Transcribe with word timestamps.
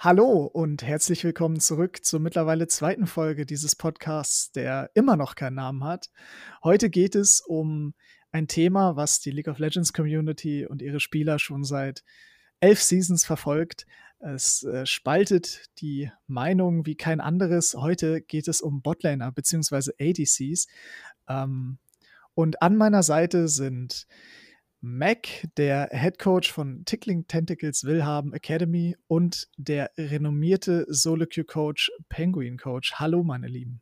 Hallo 0.00 0.44
und 0.44 0.84
herzlich 0.84 1.24
willkommen 1.24 1.58
zurück 1.58 2.04
zur 2.04 2.20
mittlerweile 2.20 2.68
zweiten 2.68 3.08
Folge 3.08 3.44
dieses 3.44 3.74
Podcasts, 3.74 4.52
der 4.52 4.92
immer 4.94 5.16
noch 5.16 5.34
keinen 5.34 5.56
Namen 5.56 5.82
hat. 5.82 6.08
Heute 6.62 6.88
geht 6.88 7.16
es 7.16 7.40
um 7.40 7.94
ein 8.30 8.46
Thema, 8.46 8.94
was 8.94 9.18
die 9.18 9.32
League 9.32 9.48
of 9.48 9.58
Legends 9.58 9.92
Community 9.92 10.64
und 10.64 10.82
ihre 10.82 11.00
Spieler 11.00 11.40
schon 11.40 11.64
seit 11.64 12.04
elf 12.60 12.80
Seasons 12.80 13.24
verfolgt. 13.24 13.86
Es 14.20 14.62
äh, 14.62 14.86
spaltet 14.86 15.64
die 15.80 16.12
Meinung 16.28 16.86
wie 16.86 16.94
kein 16.94 17.20
anderes. 17.20 17.74
Heute 17.74 18.20
geht 18.20 18.46
es 18.46 18.60
um 18.60 18.82
Botlaner 18.82 19.32
bzw. 19.32 19.90
ADCs. 19.98 20.68
Ähm, 21.28 21.78
und 22.34 22.62
an 22.62 22.76
meiner 22.76 23.02
Seite 23.02 23.48
sind 23.48 24.06
Mac, 24.80 25.48
der 25.56 25.88
Head 25.90 26.20
Coach 26.20 26.52
von 26.52 26.84
Tickling 26.84 27.26
Tentacles 27.26 27.82
Willhaben 27.82 28.32
Academy 28.32 28.96
und 29.08 29.48
der 29.56 29.90
renommierte 29.98 30.86
Solo-Queue-Coach 30.88 31.90
Penguin 32.08 32.58
Coach. 32.58 32.94
Hallo, 32.94 33.24
meine 33.24 33.48
Lieben. 33.48 33.80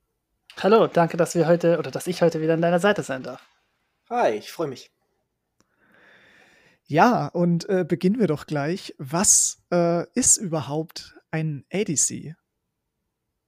Hallo, 0.59 0.87
danke, 0.87 1.19
dass 1.19 1.35
wir 1.35 1.47
heute 1.47 1.79
oder 1.79 1.91
dass 1.91 2.07
ich 2.07 2.23
heute 2.23 2.41
wieder 2.41 2.55
an 2.55 2.63
deiner 2.63 2.81
Seite 2.81 3.03
sein 3.03 3.23
darf. 3.23 3.47
Hi, 4.09 4.31
ich 4.31 4.51
freue 4.51 4.69
mich. 4.69 4.91
Ja, 6.87 7.27
und 7.27 7.69
äh, 7.69 7.85
beginnen 7.87 8.19
wir 8.19 8.27
doch 8.27 8.47
gleich. 8.47 8.95
Was 8.97 9.63
äh, 9.71 10.07
ist 10.15 10.39
überhaupt 10.39 11.15
ein 11.31 11.67
ADC? 11.71 12.37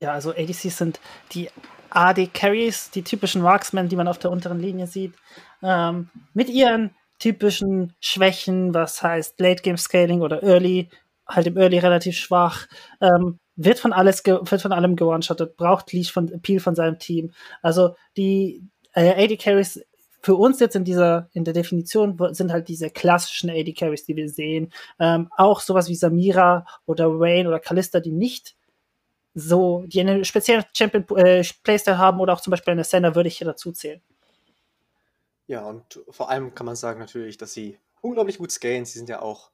Ja, 0.01 0.13
also 0.13 0.33
ADCs 0.33 0.77
sind 0.77 1.01
die 1.33 1.49
AD 1.89 2.27
Carries, 2.27 2.91
die 2.91 3.03
typischen 3.03 3.41
Marksmen, 3.41 3.89
die 3.89 3.97
man 3.97 4.07
auf 4.07 4.19
der 4.19 4.31
unteren 4.31 4.61
Linie 4.61 4.87
sieht, 4.87 5.15
ähm, 5.63 6.11
mit 6.35 6.51
ihren 6.51 6.95
typischen 7.19 7.95
Schwächen, 8.01 8.75
was 8.75 9.03
heißt 9.03 9.41
Late 9.41 9.63
Game 9.63 9.77
Scaling 9.77 10.23
oder 10.23 10.43
Early, 10.43 10.89
halt 11.27 11.47
im 11.47 11.57
Early 11.57 11.79
relativ 11.79 12.17
schwach, 12.17 12.67
ähm, 13.01 13.39
wird 13.57 13.79
von 13.81 13.93
alles 13.93 14.25
wird 14.25 14.63
von 14.63 14.73
allem 14.73 14.97
geone-shottet, 14.97 15.57
braucht 15.57 15.93
Leash 15.93 16.13
von 16.13 16.41
Peel 16.43 16.61
von 16.61 16.75
seinem 16.75 16.99
Team. 16.99 17.33
Also 17.61 17.97
die 18.17 18.63
äh, 18.95 19.25
AD 19.25 19.37
Carries 19.37 19.85
für 20.21 20.35
uns 20.35 20.61
jetzt 20.61 20.77
in 20.77 20.85
dieser 20.85 21.29
in 21.33 21.45
der 21.45 21.55
Definition 21.55 22.19
sind 22.35 22.53
halt 22.53 22.69
diese 22.69 22.91
klassischen 22.91 23.51
AD 23.51 23.73
Carries, 23.73 24.05
die 24.05 24.17
wir 24.17 24.29
sehen, 24.29 24.73
ähm, 24.99 25.29
auch 25.37 25.61
sowas 25.61 25.89
wie 25.89 25.95
Samira 25.95 26.67
oder 26.87 27.19
Wayne 27.19 27.49
oder 27.49 27.61
Kalista, 27.61 28.01
die 28.01 28.13
nicht 28.13 28.57
so, 29.35 29.85
die 29.87 30.01
eine 30.01 30.25
spezielle 30.25 30.65
Champion 30.77 31.05
äh, 31.17 31.45
Playstyle 31.63 31.99
haben 31.99 32.21
oder 32.21 32.33
auch 32.33 32.41
zum 32.41 32.51
Beispiel 32.51 32.73
eine 32.73 32.85
Sender 32.85 33.15
würde 33.15 33.29
ich 33.29 33.39
hier 33.39 33.47
dazu 33.47 33.73
zählen. 33.73 34.01
Ja, 35.49 35.65
und 35.65 36.01
vor 36.11 36.31
allem 36.31 36.55
kann 36.55 36.67
man 36.67 36.77
sagen 36.77 37.01
natürlich, 37.01 37.39
dass 37.39 37.55
sie 37.55 37.79
unglaublich 38.03 38.37
gut 38.39 38.53
scalen. 38.53 38.85
Sie 38.85 38.99
sind 38.99 39.09
ja 39.09 39.23
auch, 39.23 39.51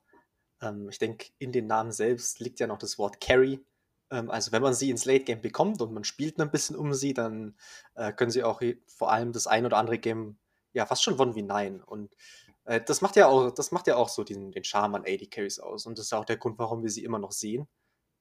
ähm, 0.60 0.88
ich 0.90 0.98
denke, 0.98 1.28
in 1.38 1.52
den 1.52 1.68
Namen 1.68 1.92
selbst 1.92 2.40
liegt 2.40 2.58
ja 2.58 2.66
noch 2.66 2.78
das 2.78 2.98
Wort 2.98 3.20
Carry. 3.20 3.64
Ähm, 4.10 4.28
also 4.28 4.50
wenn 4.50 4.62
man 4.62 4.74
sie 4.74 4.90
ins 4.90 5.04
Late 5.04 5.24
Game 5.24 5.40
bekommt 5.40 5.80
und 5.80 5.92
man 5.94 6.02
spielt 6.02 6.40
ein 6.40 6.50
bisschen 6.50 6.74
um 6.76 6.92
sie, 6.94 7.14
dann 7.14 7.56
äh, 7.94 8.12
können 8.12 8.32
sie 8.32 8.42
auch 8.42 8.60
vor 8.88 9.12
allem 9.12 9.32
das 9.32 9.46
ein 9.46 9.66
oder 9.66 9.76
andere 9.76 9.98
Game 9.98 10.36
ja 10.72 10.84
fast 10.84 11.04
schon 11.04 11.18
one 11.18 11.36
wie 11.36 11.42
nein. 11.42 11.80
Und 11.80 12.16
äh, 12.64 12.80
das 12.80 13.00
macht 13.00 13.14
ja 13.14 13.28
auch, 13.28 13.52
das 13.52 13.70
macht 13.70 13.86
ja 13.86 13.96
auch 13.96 14.08
so 14.08 14.24
den, 14.24 14.50
den 14.50 14.64
Charme 14.64 14.96
an 14.96 15.02
AD 15.02 15.26
Carries 15.28 15.60
aus. 15.60 15.86
Und 15.86 15.98
das 15.98 16.06
ist 16.06 16.12
auch 16.12 16.24
der 16.24 16.38
Grund, 16.38 16.58
warum 16.58 16.82
wir 16.82 16.90
sie 16.90 17.04
immer 17.04 17.20
noch 17.20 17.32
sehen. 17.32 17.68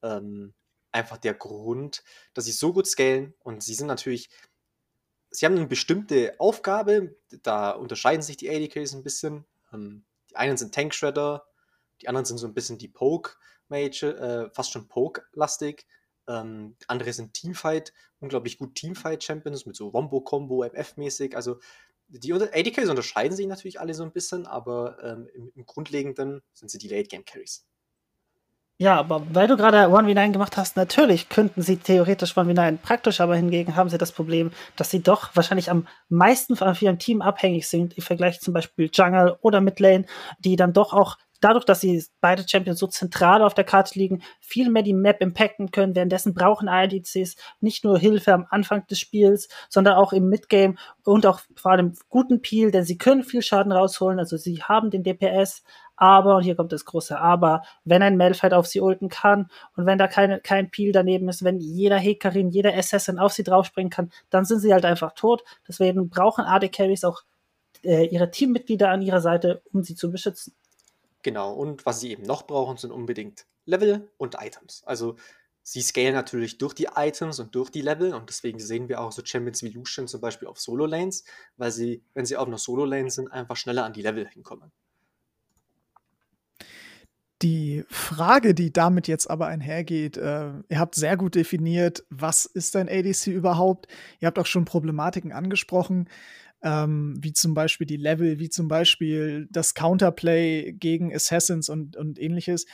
Ähm, 0.02 0.54
einfach 0.92 1.18
der 1.18 1.34
Grund, 1.34 2.04
dass 2.34 2.44
sie 2.44 2.52
so 2.52 2.72
gut 2.72 2.86
scalen 2.86 3.34
und 3.40 3.64
sie 3.64 3.74
sind 3.74 3.88
natürlich 3.88 4.30
sie 5.34 5.46
haben 5.46 5.56
eine 5.56 5.66
bestimmte 5.66 6.34
Aufgabe, 6.38 7.16
da 7.42 7.70
unterscheiden 7.70 8.22
sich 8.22 8.36
die 8.36 8.48
AD 8.48 8.68
Carries 8.68 8.94
ein 8.94 9.02
bisschen. 9.02 9.44
Ähm, 9.72 10.04
die 10.30 10.36
einen 10.36 10.56
sind 10.56 10.74
Tank 10.74 10.94
Shredder, 10.94 11.44
die 12.00 12.08
anderen 12.08 12.24
sind 12.24 12.38
so 12.38 12.46
ein 12.46 12.54
bisschen 12.54 12.78
die 12.78 12.88
Poke 12.88 13.32
Mage, 13.68 14.04
äh, 14.04 14.50
fast 14.50 14.72
schon 14.72 14.88
Poke-lastig. 14.88 15.86
Ähm, 16.28 16.76
andere 16.86 17.12
sind 17.12 17.34
Teamfight, 17.34 17.92
unglaublich 18.20 18.58
gut 18.58 18.74
Teamfight-Champions 18.74 19.66
mit 19.66 19.76
so 19.76 19.92
Wombo-Combo, 19.92 20.62
MF-mäßig. 20.64 21.34
Also 21.34 21.58
die 22.08 22.32
AD 22.32 22.70
Carries 22.70 22.90
unterscheiden 22.90 23.36
sich 23.36 23.46
natürlich 23.46 23.80
alle 23.80 23.94
so 23.94 24.04
ein 24.04 24.12
bisschen, 24.12 24.46
aber 24.46 25.02
ähm, 25.02 25.28
im, 25.34 25.52
im 25.54 25.66
Grundlegenden 25.66 26.42
sind 26.52 26.70
sie 26.70 26.78
die 26.78 26.88
Late-Game-Carries. 26.88 27.66
Ja, 28.78 28.98
aber 28.98 29.22
weil 29.32 29.46
du 29.46 29.56
gerade 29.56 29.86
1v9 29.86 30.32
gemacht 30.32 30.56
hast, 30.56 30.76
natürlich 30.76 31.28
könnten 31.28 31.62
sie 31.62 31.76
theoretisch 31.76 32.36
1v9. 32.36 32.78
Praktisch 32.78 33.20
aber 33.20 33.36
hingegen 33.36 33.76
haben 33.76 33.88
sie 33.88 33.98
das 33.98 34.10
Problem, 34.10 34.50
dass 34.74 34.90
sie 34.90 35.00
doch 35.00 35.30
wahrscheinlich 35.36 35.70
am 35.70 35.86
meisten 36.08 36.56
von 36.56 36.74
ihrem 36.80 36.98
Team 36.98 37.22
abhängig 37.22 37.68
sind, 37.68 37.96
im 37.96 38.02
Vergleich 38.02 38.40
zum 38.40 38.52
Beispiel 38.52 38.90
Jungle 38.92 39.36
oder 39.42 39.60
Midlane, 39.60 40.06
die 40.40 40.56
dann 40.56 40.72
doch 40.72 40.92
auch 40.92 41.18
dadurch, 41.44 41.64
dass 41.66 41.82
sie 41.82 42.02
beide 42.20 42.44
Champions 42.48 42.78
so 42.78 42.86
zentral 42.86 43.42
auf 43.42 43.54
der 43.54 43.64
Karte 43.64 43.98
liegen, 43.98 44.22
viel 44.40 44.70
mehr 44.70 44.82
die 44.82 44.94
Map 44.94 45.20
impacten 45.20 45.70
können. 45.70 45.94
Währenddessen 45.94 46.32
brauchen 46.34 46.68
ADCs 46.68 47.36
nicht 47.60 47.84
nur 47.84 47.98
Hilfe 47.98 48.32
am 48.32 48.46
Anfang 48.48 48.86
des 48.86 48.98
Spiels, 48.98 49.48
sondern 49.68 49.94
auch 49.94 50.12
im 50.12 50.28
Midgame 50.28 50.76
und 51.04 51.26
auch 51.26 51.40
vor 51.54 51.72
allem 51.72 51.92
guten 52.08 52.40
Peel, 52.40 52.70
denn 52.70 52.84
sie 52.84 52.96
können 52.96 53.24
viel 53.24 53.42
Schaden 53.42 53.72
rausholen. 53.72 54.18
Also 54.18 54.38
sie 54.38 54.62
haben 54.62 54.90
den 54.90 55.02
DPS, 55.02 55.62
aber, 55.96 56.36
und 56.36 56.42
hier 56.42 56.56
kommt 56.56 56.72
das 56.72 56.84
große 56.84 57.18
Aber, 57.18 57.62
wenn 57.84 58.02
ein 58.02 58.16
Malphite 58.16 58.56
auf 58.56 58.66
sie 58.66 58.80
ulten 58.80 59.08
kann 59.08 59.48
und 59.76 59.86
wenn 59.86 59.98
da 59.98 60.08
keine, 60.08 60.40
kein 60.40 60.70
Peel 60.70 60.92
daneben 60.92 61.28
ist, 61.28 61.44
wenn 61.44 61.58
jeder 61.58 61.98
Hekarin, 61.98 62.50
jeder 62.50 62.74
Assassin 62.76 63.18
auf 63.18 63.32
sie 63.32 63.44
draufspringen 63.44 63.90
kann, 63.90 64.10
dann 64.30 64.44
sind 64.44 64.60
sie 64.60 64.72
halt 64.72 64.84
einfach 64.84 65.12
tot. 65.14 65.44
Deswegen 65.68 66.08
brauchen 66.08 66.44
AD 66.44 66.68
Carries 66.70 67.04
auch 67.04 67.22
äh, 67.84 68.06
ihre 68.06 68.30
Teammitglieder 68.30 68.90
an 68.90 69.02
ihrer 69.02 69.20
Seite, 69.20 69.62
um 69.72 69.82
sie 69.82 69.94
zu 69.94 70.10
beschützen. 70.10 70.54
Genau, 71.22 71.54
und 71.54 71.86
was 71.86 72.00
sie 72.00 72.10
eben 72.10 72.24
noch 72.24 72.46
brauchen, 72.46 72.76
sind 72.76 72.90
unbedingt 72.90 73.46
Level 73.64 74.10
und 74.18 74.36
Items. 74.40 74.82
Also 74.84 75.16
sie 75.62 75.80
scalen 75.80 76.12
natürlich 76.12 76.58
durch 76.58 76.74
die 76.74 76.88
Items 76.94 77.40
und 77.40 77.54
durch 77.54 77.70
die 77.70 77.80
Level 77.80 78.12
und 78.14 78.28
deswegen 78.28 78.58
sehen 78.58 78.88
wir 78.88 79.00
auch 79.00 79.12
so 79.12 79.24
Champions 79.24 79.62
wie 79.62 79.70
Lucian 79.70 80.06
zum 80.06 80.20
Beispiel 80.20 80.48
auf 80.48 80.60
Solo-Lanes, 80.60 81.24
weil 81.56 81.70
sie, 81.70 82.02
wenn 82.12 82.26
sie 82.26 82.36
auf 82.36 82.46
einer 82.46 82.58
Solo-Lane 82.58 83.10
sind, 83.10 83.32
einfach 83.32 83.56
schneller 83.56 83.84
an 83.84 83.94
die 83.94 84.02
Level 84.02 84.28
hinkommen. 84.28 84.70
Die 87.42 87.84
Frage, 87.88 88.54
die 88.54 88.72
damit 88.72 89.08
jetzt 89.08 89.28
aber 89.28 89.48
einhergeht, 89.48 90.16
äh, 90.16 90.52
ihr 90.68 90.78
habt 90.78 90.94
sehr 90.94 91.16
gut 91.16 91.34
definiert, 91.34 92.04
was 92.08 92.46
ist 92.46 92.76
ein 92.76 92.88
ADC 92.88 93.26
überhaupt? 93.26 93.88
Ihr 94.20 94.26
habt 94.26 94.38
auch 94.38 94.46
schon 94.46 94.64
Problematiken 94.64 95.32
angesprochen, 95.32 96.08
ähm, 96.62 97.16
wie 97.20 97.32
zum 97.32 97.54
Beispiel 97.54 97.86
die 97.86 97.96
Level, 97.96 98.38
wie 98.38 98.50
zum 98.50 98.68
Beispiel 98.68 99.48
das 99.50 99.74
Counterplay 99.74 100.72
gegen 100.72 101.14
Assassins 101.14 101.68
und, 101.68 101.96
und 101.96 102.20
ähnliches. 102.20 102.66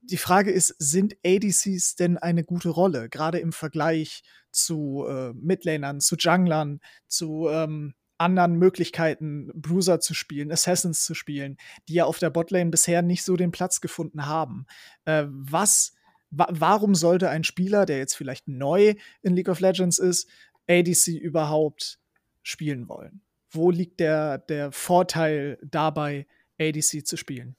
Die 0.00 0.16
Frage 0.16 0.50
ist, 0.50 0.74
sind 0.78 1.16
ADCs 1.24 1.94
denn 1.96 2.18
eine 2.18 2.42
gute 2.44 2.70
Rolle, 2.70 3.08
gerade 3.08 3.38
im 3.38 3.52
Vergleich 3.52 4.22
zu 4.50 5.04
äh, 5.08 5.32
Midlanern, 5.34 6.00
zu 6.00 6.16
Junglern, 6.16 6.80
zu 7.06 7.48
ähm, 7.50 7.94
anderen 8.18 8.54
Möglichkeiten, 8.56 9.50
Bruiser 9.54 10.00
zu 10.00 10.14
spielen, 10.14 10.52
Assassins 10.52 11.04
zu 11.04 11.14
spielen, 11.14 11.56
die 11.88 11.94
ja 11.94 12.04
auf 12.04 12.18
der 12.18 12.30
Botlane 12.30 12.70
bisher 12.70 13.02
nicht 13.02 13.24
so 13.24 13.36
den 13.36 13.50
Platz 13.50 13.80
gefunden 13.80 14.26
haben. 14.26 14.66
Äh, 15.04 15.24
was, 15.28 15.94
wa 16.30 16.46
warum 16.50 16.94
sollte 16.94 17.28
ein 17.28 17.44
Spieler, 17.44 17.86
der 17.86 17.98
jetzt 17.98 18.14
vielleicht 18.14 18.48
neu 18.48 18.94
in 19.22 19.34
League 19.34 19.48
of 19.48 19.60
Legends 19.60 19.98
ist, 19.98 20.28
ADC 20.68 21.08
überhaupt 21.08 21.98
spielen 22.42 22.88
wollen? 22.88 23.22
Wo 23.50 23.70
liegt 23.70 24.00
der, 24.00 24.38
der 24.38 24.72
Vorteil 24.72 25.58
dabei, 25.62 26.26
ADC 26.60 27.06
zu 27.06 27.16
spielen? 27.16 27.56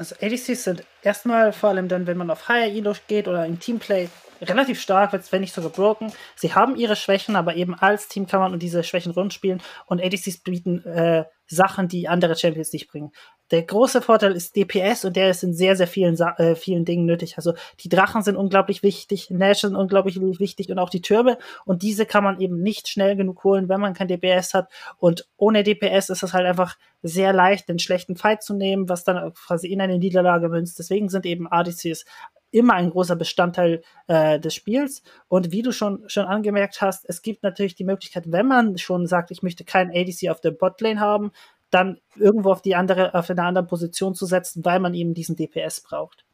Also 0.00 0.16
ADCs 0.22 0.64
sind 0.64 0.84
erstmal 1.02 1.52
vor 1.52 1.68
allem 1.68 1.86
dann, 1.86 2.06
wenn 2.06 2.16
man 2.16 2.30
auf 2.30 2.48
Higher 2.48 2.74
Elo 2.74 2.94
geht 3.06 3.28
oder 3.28 3.44
im 3.44 3.60
Teamplay, 3.60 4.08
relativ 4.40 4.80
stark, 4.80 5.12
wenn 5.30 5.42
nicht 5.42 5.52
sogar 5.52 5.70
broken. 5.70 6.10
Sie 6.36 6.54
haben 6.54 6.74
ihre 6.74 6.96
Schwächen, 6.96 7.36
aber 7.36 7.54
eben 7.54 7.74
als 7.74 8.08
Team 8.08 8.26
kann 8.26 8.40
man 8.40 8.58
diese 8.58 8.82
Schwächen 8.82 9.12
rund 9.12 9.34
spielen 9.34 9.60
und 9.84 10.02
ADCs 10.02 10.38
bieten 10.38 10.82
äh, 10.86 11.26
Sachen, 11.50 11.88
die 11.88 12.08
andere 12.08 12.36
Champions 12.36 12.72
nicht 12.72 12.88
bringen. 12.88 13.10
Der 13.50 13.64
große 13.64 14.00
Vorteil 14.00 14.32
ist 14.32 14.54
DPS 14.54 15.04
und 15.04 15.16
der 15.16 15.30
ist 15.30 15.42
in 15.42 15.52
sehr, 15.52 15.74
sehr 15.74 15.88
vielen, 15.88 16.16
äh, 16.16 16.54
vielen 16.54 16.84
Dingen 16.84 17.04
nötig. 17.04 17.36
Also 17.36 17.54
die 17.80 17.88
Drachen 17.88 18.22
sind 18.22 18.36
unglaublich 18.36 18.84
wichtig, 18.84 19.30
Nash 19.30 19.62
sind 19.62 19.74
unglaublich 19.74 20.20
wichtig 20.20 20.70
und 20.70 20.78
auch 20.78 20.90
die 20.90 21.02
Türme. 21.02 21.38
Und 21.64 21.82
diese 21.82 22.06
kann 22.06 22.22
man 22.22 22.40
eben 22.40 22.62
nicht 22.62 22.86
schnell 22.86 23.16
genug 23.16 23.42
holen, 23.42 23.68
wenn 23.68 23.80
man 23.80 23.94
kein 23.94 24.06
DPS 24.06 24.54
hat. 24.54 24.70
Und 24.98 25.28
ohne 25.36 25.64
DPS 25.64 26.08
ist 26.10 26.22
es 26.22 26.32
halt 26.32 26.46
einfach 26.46 26.76
sehr 27.02 27.32
leicht, 27.32 27.68
den 27.68 27.80
schlechten 27.80 28.14
Fight 28.14 28.44
zu 28.44 28.54
nehmen, 28.54 28.88
was 28.88 29.02
dann 29.02 29.34
quasi 29.34 29.66
in 29.66 29.80
eine 29.80 29.98
Niederlage 29.98 30.48
münzt. 30.48 30.78
Deswegen 30.78 31.08
sind 31.08 31.26
eben 31.26 31.50
ADCs 31.50 32.04
immer 32.50 32.74
ein 32.74 32.90
großer 32.90 33.16
Bestandteil 33.16 33.82
äh, 34.06 34.38
des 34.40 34.54
Spiels. 34.54 35.02
Und 35.28 35.52
wie 35.52 35.62
du 35.62 35.72
schon, 35.72 36.02
schon 36.08 36.26
angemerkt 36.26 36.80
hast, 36.80 37.04
es 37.08 37.22
gibt 37.22 37.42
natürlich 37.42 37.74
die 37.74 37.84
Möglichkeit, 37.84 38.24
wenn 38.32 38.46
man 38.46 38.78
schon 38.78 39.06
sagt, 39.06 39.30
ich 39.30 39.42
möchte 39.42 39.64
keinen 39.64 39.90
ADC 39.90 40.30
auf 40.30 40.40
der 40.40 40.50
Botlane 40.52 41.00
haben, 41.00 41.32
dann 41.70 42.00
irgendwo 42.16 42.50
auf 42.50 42.62
die 42.62 42.74
andere, 42.74 43.14
auf 43.14 43.30
eine 43.30 43.42
andere 43.42 43.64
Position 43.64 44.14
zu 44.14 44.26
setzen, 44.26 44.64
weil 44.64 44.80
man 44.80 44.94
eben 44.94 45.14
diesen 45.14 45.36
DPS 45.36 45.80
braucht. 45.82 46.24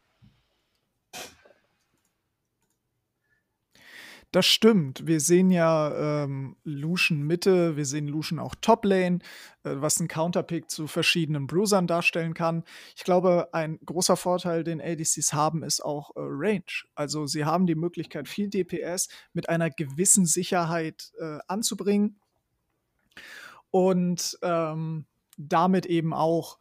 Das 4.33 4.45
stimmt. 4.47 5.07
Wir 5.07 5.21
sehen 5.21 5.51
ja 5.51 6.25
ähm, 6.25 6.57
Lucian 6.65 7.23
Mitte, 7.23 7.77
wir 7.77 7.87
sehen 7.87 8.09
Lucian 8.09 8.41
auch 8.41 8.55
Toplane, 8.61 9.21
äh, 9.63 9.71
was 9.77 10.01
ein 10.01 10.09
Counterpick 10.09 10.69
zu 10.69 10.89
verschiedenen 10.89 11.47
Bruisern 11.47 11.87
darstellen 11.87 12.35
kann. 12.35 12.65
Ich 12.97 13.05
glaube, 13.05 13.49
ein 13.53 13.79
großer 13.85 14.17
Vorteil, 14.17 14.65
den 14.65 14.81
ADCs 14.81 15.33
haben, 15.33 15.63
ist 15.63 15.83
auch 15.83 16.11
äh, 16.17 16.21
Range. 16.21 16.65
Also 16.95 17.27
sie 17.27 17.45
haben 17.45 17.67
die 17.67 17.77
Möglichkeit, 17.77 18.29
viel 18.29 18.49
DPS 18.49 19.09
mit 19.33 19.49
einer 19.49 19.71
gewissen 19.71 20.27
Sicherheit 20.27 21.13
äh, 21.19 21.39
anzubringen 21.47 22.19
und 23.71 24.39
ähm, 24.43 25.07
damit 25.39 25.87
eben 25.87 26.13
auch 26.13 26.59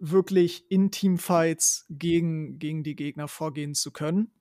wirklich 0.00 0.70
in 0.70 0.90
Teamfights 0.90 1.86
gegen, 1.90 2.58
gegen 2.58 2.82
die 2.82 2.96
Gegner 2.96 3.28
vorgehen 3.28 3.74
zu 3.74 3.92
können 3.92 4.32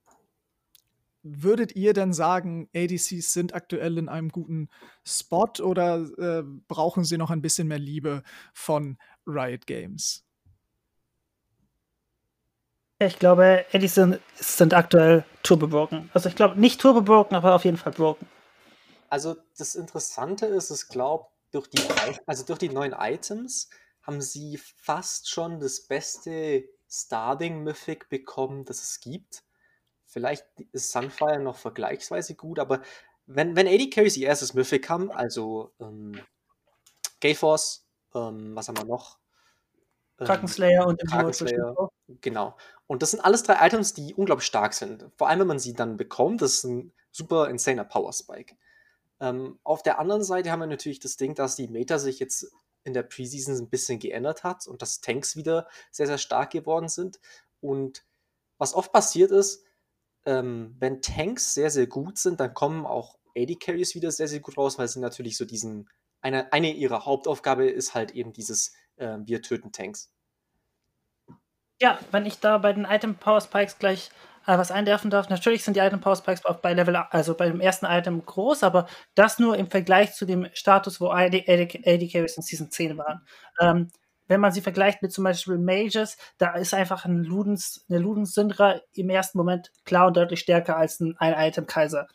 würdet 1.29 1.75
ihr 1.75 1.93
denn 1.93 2.13
sagen, 2.13 2.69
ADCs 2.75 3.33
sind 3.33 3.53
aktuell 3.53 3.97
in 3.97 4.09
einem 4.09 4.29
guten 4.29 4.69
Spot 5.05 5.51
oder 5.61 6.07
äh, 6.17 6.43
brauchen 6.67 7.03
sie 7.03 7.17
noch 7.17 7.31
ein 7.31 7.41
bisschen 7.41 7.67
mehr 7.67 7.79
Liebe 7.79 8.23
von 8.53 8.97
Riot 9.25 9.67
Games? 9.67 10.23
Ich 12.99 13.19
glaube, 13.19 13.65
ADCs 13.71 13.95
sind, 13.95 14.19
sind 14.35 14.73
aktuell 14.73 15.23
turbo 15.43 15.67
broken. 15.67 16.09
Also 16.13 16.29
ich 16.29 16.35
glaube 16.35 16.59
nicht 16.59 16.81
turbo 16.81 17.01
broken, 17.01 17.35
aber 17.35 17.53
auf 17.53 17.65
jeden 17.65 17.77
Fall 17.77 17.91
broken. 17.91 18.27
Also 19.09 19.35
das 19.57 19.75
Interessante 19.75 20.47
ist, 20.47 20.71
ich 20.71 20.87
glaube, 20.89 21.27
durch 21.51 21.67
die, 21.67 21.81
also 22.25 22.43
durch 22.43 22.59
die 22.59 22.69
neuen 22.69 22.93
Items 22.93 23.69
haben 24.01 24.21
sie 24.21 24.57
fast 24.57 25.29
schon 25.29 25.59
das 25.59 25.81
beste 25.81 26.67
Starting 26.89 27.63
Mythic 27.63 28.09
bekommen, 28.09 28.65
das 28.65 28.81
es 28.81 28.99
gibt. 28.99 29.43
Vielleicht 30.17 30.47
ist 30.71 30.91
Sunfire 30.91 31.39
noch 31.39 31.57
vergleichsweise 31.57 32.33
gut, 32.33 32.57
aber 32.57 32.81
wenn, 33.27 33.55
wenn 33.55 33.67
AD 33.67 33.91
Carries 33.91 34.17
ihr 34.17 34.25
erstes 34.25 34.55
Mythic 34.55 34.89
haben, 34.89 35.11
also 35.11 35.71
ähm, 35.79 36.19
Gale 37.21 37.35
Force, 37.35 37.85
ähm, 38.15 38.55
was 38.55 38.67
haben 38.67 38.79
wir 38.79 38.85
noch? 38.85 39.19
Ähm, 40.19 40.25
Krakenslayer 40.25 40.87
und 40.87 40.99
Krakenslayer, 41.07 41.91
genau. 42.19 42.57
Und 42.87 43.03
das 43.03 43.11
sind 43.11 43.19
alles 43.19 43.43
drei 43.43 43.63
Items, 43.67 43.93
die 43.93 44.15
unglaublich 44.15 44.47
stark 44.47 44.73
sind. 44.73 45.05
Vor 45.17 45.29
allem, 45.29 45.41
wenn 45.41 45.47
man 45.47 45.59
sie 45.59 45.73
dann 45.73 45.97
bekommt, 45.97 46.41
das 46.41 46.55
ist 46.55 46.63
ein 46.63 46.91
super 47.11 47.47
insaner 47.47 47.83
Power 47.83 48.11
Spike. 48.11 48.55
Ähm, 49.19 49.59
auf 49.63 49.83
der 49.83 49.99
anderen 49.99 50.23
Seite 50.23 50.49
haben 50.49 50.61
wir 50.61 50.65
natürlich 50.65 50.99
das 50.99 51.15
Ding, 51.15 51.35
dass 51.35 51.55
die 51.55 51.67
Meta 51.67 51.99
sich 51.99 52.17
jetzt 52.17 52.51
in 52.85 52.95
der 52.95 53.03
Preseason 53.03 53.55
ein 53.55 53.69
bisschen 53.69 53.99
geändert 53.99 54.43
hat 54.43 54.65
und 54.65 54.81
dass 54.81 54.99
Tanks 54.99 55.35
wieder 55.35 55.67
sehr, 55.91 56.07
sehr 56.07 56.17
stark 56.17 56.49
geworden 56.49 56.89
sind. 56.89 57.19
Und 57.61 58.03
was 58.57 58.73
oft 58.73 58.91
passiert 58.91 59.29
ist, 59.29 59.63
ähm, 60.27 60.75
wenn 60.77 61.01
Tanks 61.01 61.53
sehr, 61.53 61.69
sehr 61.69 61.87
gut 61.87 62.17
sind, 62.17 62.41
dann 62.41 62.53
kommen 62.53 62.85
auch 62.85 63.17
AD 63.35 63.55
Carries 63.55 63.95
wieder 63.95 64.11
sehr, 64.11 64.27
sehr 64.27 64.41
gut 64.41 64.57
raus, 64.57 64.77
weil 64.77 64.89
sie 64.89 64.99
natürlich 64.99 65.37
so 65.37 65.45
diesen, 65.45 65.89
eine, 66.21 66.51
eine 66.51 66.73
ihrer 66.73 67.05
Hauptaufgabe 67.05 67.65
ist 67.65 67.95
halt 67.95 68.11
eben 68.11 68.33
dieses, 68.33 68.73
äh, 68.97 69.17
wir 69.23 69.41
töten 69.41 69.71
Tanks. 69.71 70.11
Ja, 71.81 71.97
wenn 72.11 72.25
ich 72.25 72.41
da 72.41 72.57
bei 72.57 72.73
den 72.73 72.83
Item 72.83 73.15
Power 73.15 73.39
Spikes 73.39 73.79
gleich 73.79 74.11
äh, 74.45 74.57
was 74.57 74.69
einwerfen 74.69 75.09
darf, 75.09 75.29
natürlich 75.29 75.63
sind 75.63 75.77
die 75.77 75.79
Item 75.79 76.01
Power 76.01 76.17
Spikes 76.17 76.43
auch 76.43 76.57
bei 76.57 76.73
Level, 76.73 76.97
also 76.97 77.33
bei 77.33 77.47
dem 77.47 77.61
ersten 77.61 77.85
Item 77.85 78.25
groß, 78.25 78.63
aber 78.63 78.87
das 79.15 79.39
nur 79.39 79.55
im 79.55 79.69
Vergleich 79.69 80.13
zu 80.13 80.25
dem 80.25 80.49
Status, 80.53 80.99
wo 80.99 81.07
AD, 81.07 81.45
AD, 81.47 81.83
AD 81.85 82.09
Carries 82.09 82.35
in 82.35 82.43
Season 82.43 82.69
10 82.69 82.97
waren. 82.97 83.25
Ähm, 83.61 83.91
wenn 84.27 84.41
man 84.41 84.51
sie 84.51 84.61
vergleicht 84.61 85.01
mit 85.01 85.11
zum 85.11 85.23
Beispiel 85.23 85.57
Mages, 85.57 86.17
da 86.37 86.55
ist 86.55 86.73
einfach 86.73 87.05
ein 87.05 87.23
Ludens, 87.23 87.85
eine 87.89 87.99
Ludens 87.99 88.33
Syndra 88.33 88.79
im 88.93 89.09
ersten 89.09 89.37
Moment 89.37 89.71
klar 89.85 90.07
und 90.07 90.17
deutlich 90.17 90.39
stärker 90.39 90.77
als 90.77 90.99
ein, 90.99 91.15
ein 91.17 91.33
Item 91.47 91.65
Kaiser. 91.65 92.07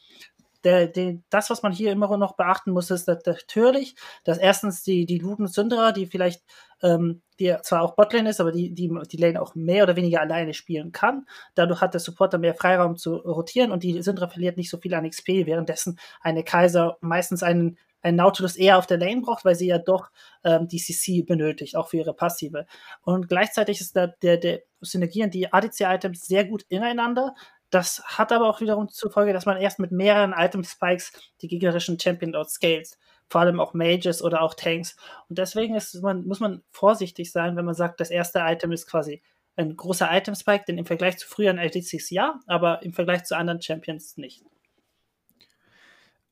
Der, 0.65 0.87
der, 0.87 1.19
das, 1.29 1.51
was 1.51 1.63
man 1.63 1.73
hier 1.73 1.91
immer 1.91 2.17
noch 2.17 2.37
beachten 2.37 2.71
muss, 2.71 2.91
ist 2.91 3.09
natürlich, 3.09 3.97
dass 4.23 4.39
erstens 4.39 4.85
die, 4.85 5.07
die 5.07 5.19
Ludens 5.19 5.55
Syndra, 5.55 5.91
die 5.91 6.07
vielleicht, 6.07 6.45
ähm, 6.83 7.23
die 7.41 7.57
zwar 7.63 7.83
auch 7.83 7.97
Botlane 7.97 8.31
ist, 8.31 8.41
aber 8.41 8.53
die, 8.53 8.73
die, 8.73 8.89
die 9.11 9.17
Lane 9.17 9.43
auch 9.43 9.57
mehr 9.57 9.83
oder 9.83 9.97
weniger 9.97 10.21
alleine 10.21 10.55
spielen 10.55 10.93
kann. 10.93 11.27
Dadurch 11.57 11.81
hat 11.81 11.95
der 11.95 12.01
Supporter 12.01 12.39
mehr 12.39 12.55
Freiraum 12.55 12.97
zu 12.97 13.17
rotieren 13.17 13.73
und 13.73 13.83
die 13.83 14.03
Syndra 14.03 14.29
verliert 14.29 14.57
nicht 14.57 14.71
so 14.71 14.79
viel 14.79 14.95
an 14.95 15.09
XP, 15.09 15.47
währenddessen 15.47 15.99
eine 16.21 16.45
Kaiser 16.45 16.97
meistens 17.01 17.43
einen 17.43 17.77
ein 18.03 18.17
Nautilus 18.17 18.57
eher 18.57 18.79
auf 18.79 18.87
der 18.87 18.99
Lane 18.99 19.21
braucht, 19.21 19.45
weil 19.45 19.55
sie 19.55 19.69
ja 19.69 19.79
doch 19.79 20.11
ähm, 20.45 20.69
die 20.69 20.79
CC 20.79 21.23
benötigt, 21.23 21.77
auch 21.77 21.89
für 21.89 21.99
ihre 21.99 22.15
Passive. 22.15 22.67
Und 23.03 23.29
gleichzeitig 23.29 23.81
ist 23.81 23.97
da 23.97 24.09
der, 24.09 24.37
der 24.37 24.63
synergieren 24.81 25.31
die 25.31 25.53
ADC-Items 25.53 26.27
sehr 26.27 26.45
gut 26.45 26.65
ineinander. 26.69 27.35
Das 27.71 28.03
hat 28.05 28.33
aber 28.33 28.49
auch 28.51 28.61
wiederum 28.61 28.89
zur 28.89 29.11
Folge, 29.11 29.33
dass 29.33 29.47
man 29.47 29.57
erst 29.57 29.79
mit 29.79 29.93
mehreren 29.93 30.35
Item-Spikes 30.37 31.13
die 31.41 31.49
gegnerischen 31.49 31.99
Champion 31.99 32.35
outscales. 32.35 32.99
Vor 33.31 33.41
allem 33.41 33.61
auch 33.61 33.73
Mages 33.73 34.21
oder 34.21 34.43
auch 34.43 34.53
Tanks. 34.53 34.97
Und 35.31 35.39
deswegen 35.39 35.75
ist 35.75 35.95
man, 36.03 36.27
muss 36.27 36.41
man 36.41 36.63
vorsichtig 36.71 37.33
sein, 37.33 37.57
wenn 37.57 37.65
man 37.65 37.75
sagt, 37.75 38.01
das 38.01 38.11
erste 38.11 38.41
Item 38.41 38.73
ist 38.73 38.87
quasi 38.87 39.23
ein 39.57 39.77
großer 39.77 40.09
Item-Spike, 40.11 40.65
denn 40.67 40.79
im 40.79 40.87
Vergleich 40.87 41.19
zu 41.19 41.27
früheren 41.27 41.59
ADCs 41.59 42.11
ja, 42.11 42.41
aber 42.47 42.83
im 42.83 42.93
Vergleich 42.93 43.25
zu 43.25 43.37
anderen 43.37 43.63
Champions 43.63 44.17
nicht. 44.17 44.43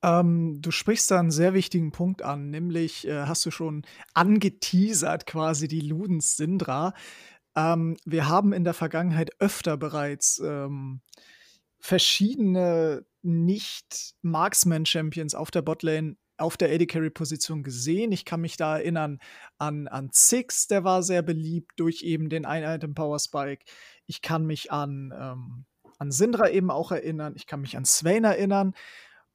Ähm, 0.02 0.62
du 0.62 0.70
sprichst 0.70 1.10
da 1.10 1.20
einen 1.20 1.30
sehr 1.30 1.52
wichtigen 1.54 1.92
Punkt 1.92 2.22
an, 2.22 2.50
nämlich 2.50 3.06
äh, 3.06 3.26
hast 3.26 3.44
du 3.44 3.50
schon 3.50 3.84
angeteasert 4.14 5.26
quasi 5.26 5.68
die 5.68 5.80
Ludens 5.80 6.36
Sindra. 6.36 6.94
Ähm, 7.54 7.96
wir 8.04 8.28
haben 8.28 8.52
in 8.52 8.64
der 8.64 8.74
Vergangenheit 8.74 9.30
öfter 9.40 9.76
bereits 9.76 10.38
ähm, 10.38 11.00
verschiedene 11.78 13.04
Nicht-Marksman-Champions 13.22 15.34
auf 15.34 15.50
der 15.50 15.62
Botlane 15.62 16.16
auf 16.38 16.56
der 16.56 16.70
AD 16.70 16.86
Carry 16.86 17.10
Position 17.10 17.62
gesehen. 17.62 18.12
Ich 18.12 18.24
kann 18.24 18.40
mich 18.40 18.56
da 18.56 18.78
erinnern 18.78 19.18
an, 19.58 19.88
an 19.88 20.08
Six, 20.12 20.68
der 20.68 20.84
war 20.84 21.02
sehr 21.02 21.22
beliebt 21.22 21.72
durch 21.76 22.02
eben 22.02 22.30
den 22.30 22.46
Ein-Item 22.46 22.94
Power 22.94 23.18
Spike. 23.18 23.64
Ich 24.06 24.22
kann 24.22 24.46
mich 24.46 24.72
an, 24.72 25.12
ähm, 25.14 25.66
an 25.98 26.10
Syndra 26.10 26.48
eben 26.48 26.70
auch 26.70 26.92
erinnern. 26.92 27.34
Ich 27.36 27.46
kann 27.46 27.60
mich 27.60 27.76
an 27.76 27.84
Swain 27.84 28.24
erinnern. 28.24 28.72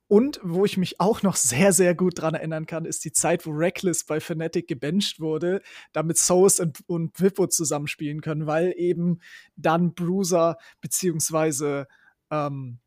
Und 0.07 0.39
wo 0.43 0.65
ich 0.65 0.77
mich 0.77 0.99
auch 0.99 1.23
noch 1.23 1.35
sehr, 1.35 1.73
sehr 1.73 1.95
gut 1.95 2.21
dran 2.21 2.35
erinnern 2.35 2.67
kann, 2.67 2.85
ist 2.85 3.05
die 3.05 3.11
Zeit, 3.11 3.45
wo 3.45 3.51
Reckless 3.51 4.03
bei 4.03 4.19
Fnatic 4.19 4.67
gebencht 4.67 5.19
wurde, 5.19 5.61
damit 5.93 6.17
Souls 6.17 6.59
und, 6.59 6.79
und 6.87 7.19
Vippo 7.19 7.47
zusammenspielen 7.47 8.21
können, 8.21 8.45
weil 8.45 8.73
eben 8.77 9.19
dann 9.55 9.95
Bruiser 9.95 10.57
beziehungsweise 10.79 11.87
ähm, 12.29 12.79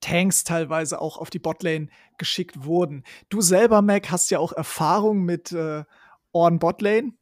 Tanks 0.00 0.44
teilweise 0.44 1.00
auch 1.00 1.18
auf 1.18 1.30
die 1.30 1.38
Botlane 1.38 1.88
geschickt 2.18 2.64
wurden. 2.64 3.04
Du 3.28 3.40
selber, 3.40 3.82
Mac, 3.82 4.10
hast 4.10 4.30
ja 4.30 4.38
auch 4.38 4.52
Erfahrung 4.52 5.22
mit 5.22 5.52
äh, 5.52 5.84
Orn 6.32 6.58
Botlane. 6.58 7.12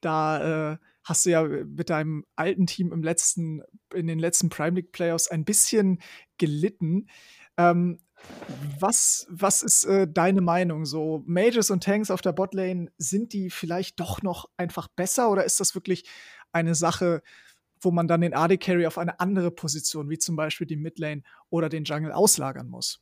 Da 0.00 0.72
äh, 0.72 0.78
hast 1.04 1.26
du 1.26 1.30
ja 1.30 1.42
mit 1.42 1.90
deinem 1.90 2.24
alten 2.36 2.66
Team 2.66 2.92
im 2.92 3.02
letzten, 3.02 3.62
in 3.92 4.06
den 4.06 4.18
letzten 4.18 4.48
Prime 4.48 4.76
League 4.76 4.92
Playoffs 4.92 5.28
ein 5.28 5.44
bisschen 5.44 6.00
gelitten. 6.38 7.08
Ähm, 7.56 7.98
was, 8.78 9.26
was 9.30 9.62
ist 9.62 9.84
äh, 9.84 10.06
deine 10.08 10.40
Meinung? 10.40 10.84
So, 10.84 11.22
Mages 11.26 11.70
und 11.70 11.84
Tanks 11.84 12.10
auf 12.10 12.20
der 12.20 12.32
Botlane, 12.32 12.90
sind 12.98 13.32
die 13.32 13.50
vielleicht 13.50 14.00
doch 14.00 14.22
noch 14.22 14.48
einfach 14.56 14.88
besser 14.88 15.30
oder 15.30 15.44
ist 15.44 15.60
das 15.60 15.74
wirklich 15.74 16.04
eine 16.52 16.74
Sache, 16.74 17.22
wo 17.80 17.90
man 17.90 18.08
dann 18.08 18.20
den 18.20 18.34
AD 18.34 18.58
Carry 18.58 18.86
auf 18.86 18.98
eine 18.98 19.20
andere 19.20 19.50
Position, 19.50 20.10
wie 20.10 20.18
zum 20.18 20.36
Beispiel 20.36 20.66
die 20.66 20.76
Midlane 20.76 21.22
oder 21.50 21.68
den 21.68 21.84
Jungle, 21.84 22.12
auslagern 22.12 22.68
muss? 22.68 23.00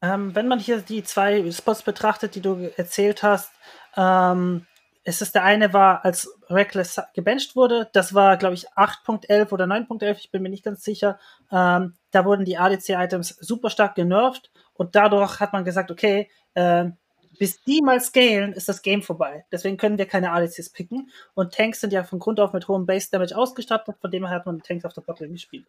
Ähm, 0.00 0.34
wenn 0.34 0.46
man 0.46 0.60
hier 0.60 0.80
die 0.80 1.02
zwei 1.02 1.50
Spots 1.50 1.82
betrachtet, 1.82 2.34
die 2.34 2.40
du 2.40 2.70
erzählt 2.76 3.22
hast, 3.22 3.50
ähm, 3.96 4.66
es 5.08 5.22
ist 5.22 5.34
der 5.34 5.42
eine 5.42 5.72
war, 5.72 6.04
als 6.04 6.30
Reckless 6.50 7.00
gebencht 7.14 7.56
wurde, 7.56 7.88
das 7.94 8.12
war, 8.12 8.36
glaube 8.36 8.54
ich, 8.54 8.68
8.11 8.72 9.52
oder 9.52 9.64
9.11, 9.64 10.18
ich 10.18 10.30
bin 10.30 10.42
mir 10.42 10.50
nicht 10.50 10.64
ganz 10.64 10.84
sicher. 10.84 11.18
Ähm, 11.50 11.94
da 12.10 12.26
wurden 12.26 12.44
die 12.44 12.58
ADC-Items 12.58 13.30
super 13.40 13.70
stark 13.70 13.94
genervt 13.94 14.50
und 14.74 14.94
dadurch 14.96 15.40
hat 15.40 15.54
man 15.54 15.64
gesagt, 15.64 15.90
okay, 15.90 16.28
äh, 16.52 16.90
bis 17.38 17.62
die 17.64 17.80
mal 17.80 18.00
scalen, 18.02 18.52
ist 18.52 18.68
das 18.68 18.82
Game 18.82 19.00
vorbei. 19.00 19.46
Deswegen 19.50 19.78
können 19.78 19.96
wir 19.96 20.04
keine 20.04 20.32
ADCs 20.32 20.70
picken. 20.70 21.10
Und 21.34 21.54
Tanks 21.54 21.80
sind 21.80 21.92
ja 21.92 22.04
von 22.04 22.18
Grund 22.18 22.38
auf 22.38 22.52
mit 22.52 22.68
hohem 22.68 22.84
Base 22.84 23.08
Damage 23.10 23.34
ausgestattet, 23.34 23.96
von 24.00 24.10
dem 24.10 24.26
her 24.26 24.34
hat 24.34 24.44
man 24.44 24.60
Tanks 24.60 24.84
auf 24.84 24.92
der 24.92 25.02
Botlane 25.02 25.32
gespielt. 25.32 25.66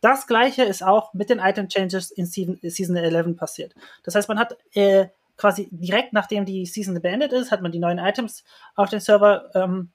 Das 0.00 0.26
gleiche 0.26 0.64
ist 0.64 0.82
auch 0.82 1.14
mit 1.14 1.30
den 1.30 1.38
Item 1.38 1.68
Changes 1.68 2.10
in 2.10 2.26
Season 2.26 2.96
11 2.96 3.36
passiert. 3.36 3.74
Das 4.02 4.16
heißt, 4.16 4.28
man 4.28 4.38
hat 4.38 4.56
äh, 4.74 5.08
quasi 5.40 5.68
direkt 5.70 6.12
nachdem 6.12 6.44
die 6.44 6.66
Season 6.66 7.00
beendet 7.00 7.32
ist, 7.32 7.50
hat 7.50 7.62
man 7.62 7.72
die 7.72 7.78
neuen 7.78 7.98
Items 7.98 8.44
auf 8.76 8.90
den 8.90 9.00
Server 9.00 9.50
ähm, 9.54 9.90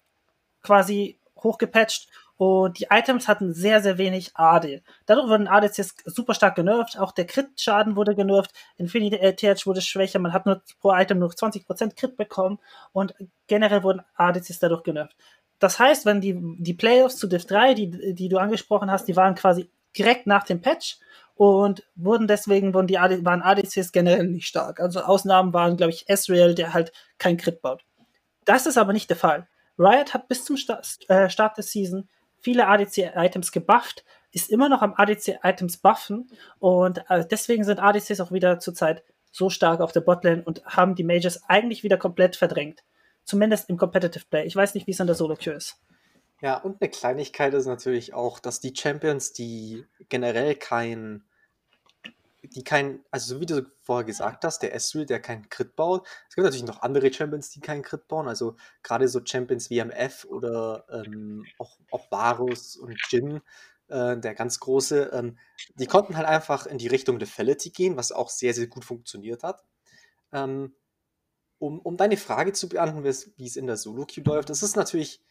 quasi 0.63 1.19
hochgepatcht. 1.37 2.09
Und 2.37 2.79
die 2.79 2.87
Items 2.89 3.29
hatten 3.29 3.53
sehr, 3.53 3.81
sehr 3.81 3.97
wenig 3.97 4.31
AD. 4.33 4.81
Dadurch 5.05 5.29
wurden 5.29 5.47
ADCs 5.47 5.95
super 6.05 6.33
stark 6.33 6.55
genervt, 6.55 6.99
auch 6.99 7.13
der 7.13 7.25
Crit-Schaden 7.25 7.95
wurde 7.95 8.13
genervt, 8.13 8.51
Infinity 8.75 9.17
TH 9.17 9.65
wurde 9.65 9.79
schwächer, 9.79 10.19
man 10.19 10.33
hat 10.33 10.45
nur 10.45 10.61
pro 10.81 10.93
Item 10.93 11.19
nur 11.19 11.29
20% 11.29 11.95
Crit 11.95 12.17
bekommen. 12.17 12.59
Und 12.91 13.13
generell 13.47 13.83
wurden 13.83 14.01
ADCs 14.15 14.59
dadurch 14.59 14.83
genervt. 14.83 15.15
Das 15.59 15.79
heißt, 15.79 16.05
wenn 16.05 16.19
die, 16.19 16.37
die 16.59 16.73
Playoffs 16.73 17.17
zu 17.17 17.27
Div 17.27 17.45
3, 17.45 17.73
die, 17.75 18.13
die 18.13 18.27
du 18.27 18.37
angesprochen 18.37 18.91
hast, 18.91 19.07
die 19.07 19.15
waren 19.15 19.35
quasi 19.35 19.69
direkt 19.97 20.27
nach 20.27 20.43
dem 20.43 20.61
Patch 20.61 20.97
und 21.35 21.83
wurden 21.95 22.27
deswegen 22.27 22.73
wurden 22.73 22.87
die 22.87 22.97
AD, 22.97 23.25
waren 23.25 23.41
ADCs 23.41 23.91
generell 23.91 24.27
nicht 24.27 24.47
stark. 24.47 24.79
Also 24.79 25.01
Ausnahmen 25.01 25.53
waren, 25.53 25.77
glaube 25.77 25.91
ich, 25.91 26.09
Ezreal, 26.09 26.55
der 26.55 26.73
halt 26.73 26.91
kein 27.17 27.37
Crit 27.37 27.61
baut. 27.61 27.83
Das 28.45 28.65
ist 28.65 28.77
aber 28.77 28.93
nicht 28.93 29.09
der 29.09 29.17
Fall. 29.17 29.47
Riot 29.77 30.13
hat 30.13 30.27
bis 30.27 30.45
zum 30.45 30.55
Start, 30.55 30.97
äh, 31.09 31.29
Start 31.29 31.57
der 31.57 31.63
Season 31.63 32.07
viele 32.39 32.67
ADC-Items 32.67 33.51
gebufft, 33.51 34.05
ist 34.31 34.49
immer 34.49 34.69
noch 34.69 34.81
am 34.81 34.93
ADC-Items 34.95 35.77
buffen 35.77 36.29
und 36.59 37.03
äh, 37.09 37.25
deswegen 37.29 37.63
sind 37.63 37.79
ADCs 37.79 38.21
auch 38.21 38.31
wieder 38.31 38.59
zurzeit 38.59 39.03
so 39.31 39.49
stark 39.49 39.81
auf 39.81 39.91
der 39.91 40.01
Botlane 40.01 40.43
und 40.43 40.63
haben 40.65 40.95
die 40.95 41.03
Mages 41.03 41.43
eigentlich 41.49 41.83
wieder 41.83 41.97
komplett 41.97 42.37
verdrängt. 42.37 42.83
Zumindest 43.25 43.69
im 43.69 43.77
Competitive 43.77 44.25
Play. 44.29 44.45
Ich 44.45 44.55
weiß 44.55 44.75
nicht, 44.75 44.87
wie 44.87 44.91
es 44.91 45.01
an 45.01 45.07
der 45.07 45.15
Solo-Queue 45.15 45.55
ist. 45.55 45.81
Ja, 46.45 46.57
und 46.57 46.79
eine 46.79 46.91
Kleinigkeit 46.91 47.55
ist 47.55 47.65
natürlich 47.65 48.13
auch, 48.13 48.37
dass 48.37 48.59
die 48.59 48.75
Champions, 48.75 49.33
die 49.33 49.83
generell 50.09 50.53
kein, 50.53 51.23
die 52.43 52.63
kein, 52.63 53.03
also 53.09 53.33
so 53.33 53.41
wie 53.41 53.47
du 53.47 53.65
vorher 53.81 54.05
gesagt 54.05 54.45
hast, 54.45 54.59
der 54.59 54.75
Ezreal, 54.75 55.07
der 55.07 55.19
keinen 55.19 55.49
Crit 55.49 55.75
baut. 55.75 56.05
Es 56.29 56.35
gibt 56.35 56.45
natürlich 56.45 56.67
noch 56.67 56.83
andere 56.83 57.11
Champions, 57.11 57.49
die 57.49 57.61
keinen 57.61 57.81
Crit 57.81 58.07
bauen. 58.07 58.27
Also 58.27 58.57
gerade 58.83 59.07
so 59.07 59.21
Champions 59.25 59.71
wie 59.71 59.79
MF 59.79 60.25
oder 60.25 60.85
ähm, 60.91 61.47
auch, 61.57 61.79
auch 61.89 62.11
Varus 62.11 62.75
und 62.75 62.95
Jin, 63.09 63.41
äh, 63.87 64.15
der 64.15 64.35
ganz 64.35 64.59
große, 64.59 65.09
ähm, 65.13 65.39
die 65.79 65.87
konnten 65.87 66.15
halt 66.15 66.27
einfach 66.27 66.67
in 66.67 66.77
die 66.77 66.89
Richtung 66.89 67.17
Lethality 67.17 67.71
gehen, 67.71 67.97
was 67.97 68.11
auch 68.11 68.29
sehr, 68.29 68.53
sehr 68.53 68.67
gut 68.67 68.85
funktioniert 68.85 69.41
hat. 69.41 69.63
Ähm, 70.31 70.75
um, 71.57 71.79
um 71.79 71.97
deine 71.97 72.17
Frage 72.17 72.53
zu 72.53 72.69
beantworten, 72.69 73.33
wie 73.37 73.47
es 73.47 73.55
in 73.55 73.65
der 73.65 73.77
Solo-Queue 73.77 74.25
läuft, 74.25 74.51
das 74.51 74.61
ist 74.61 74.75
natürlich 74.75 75.25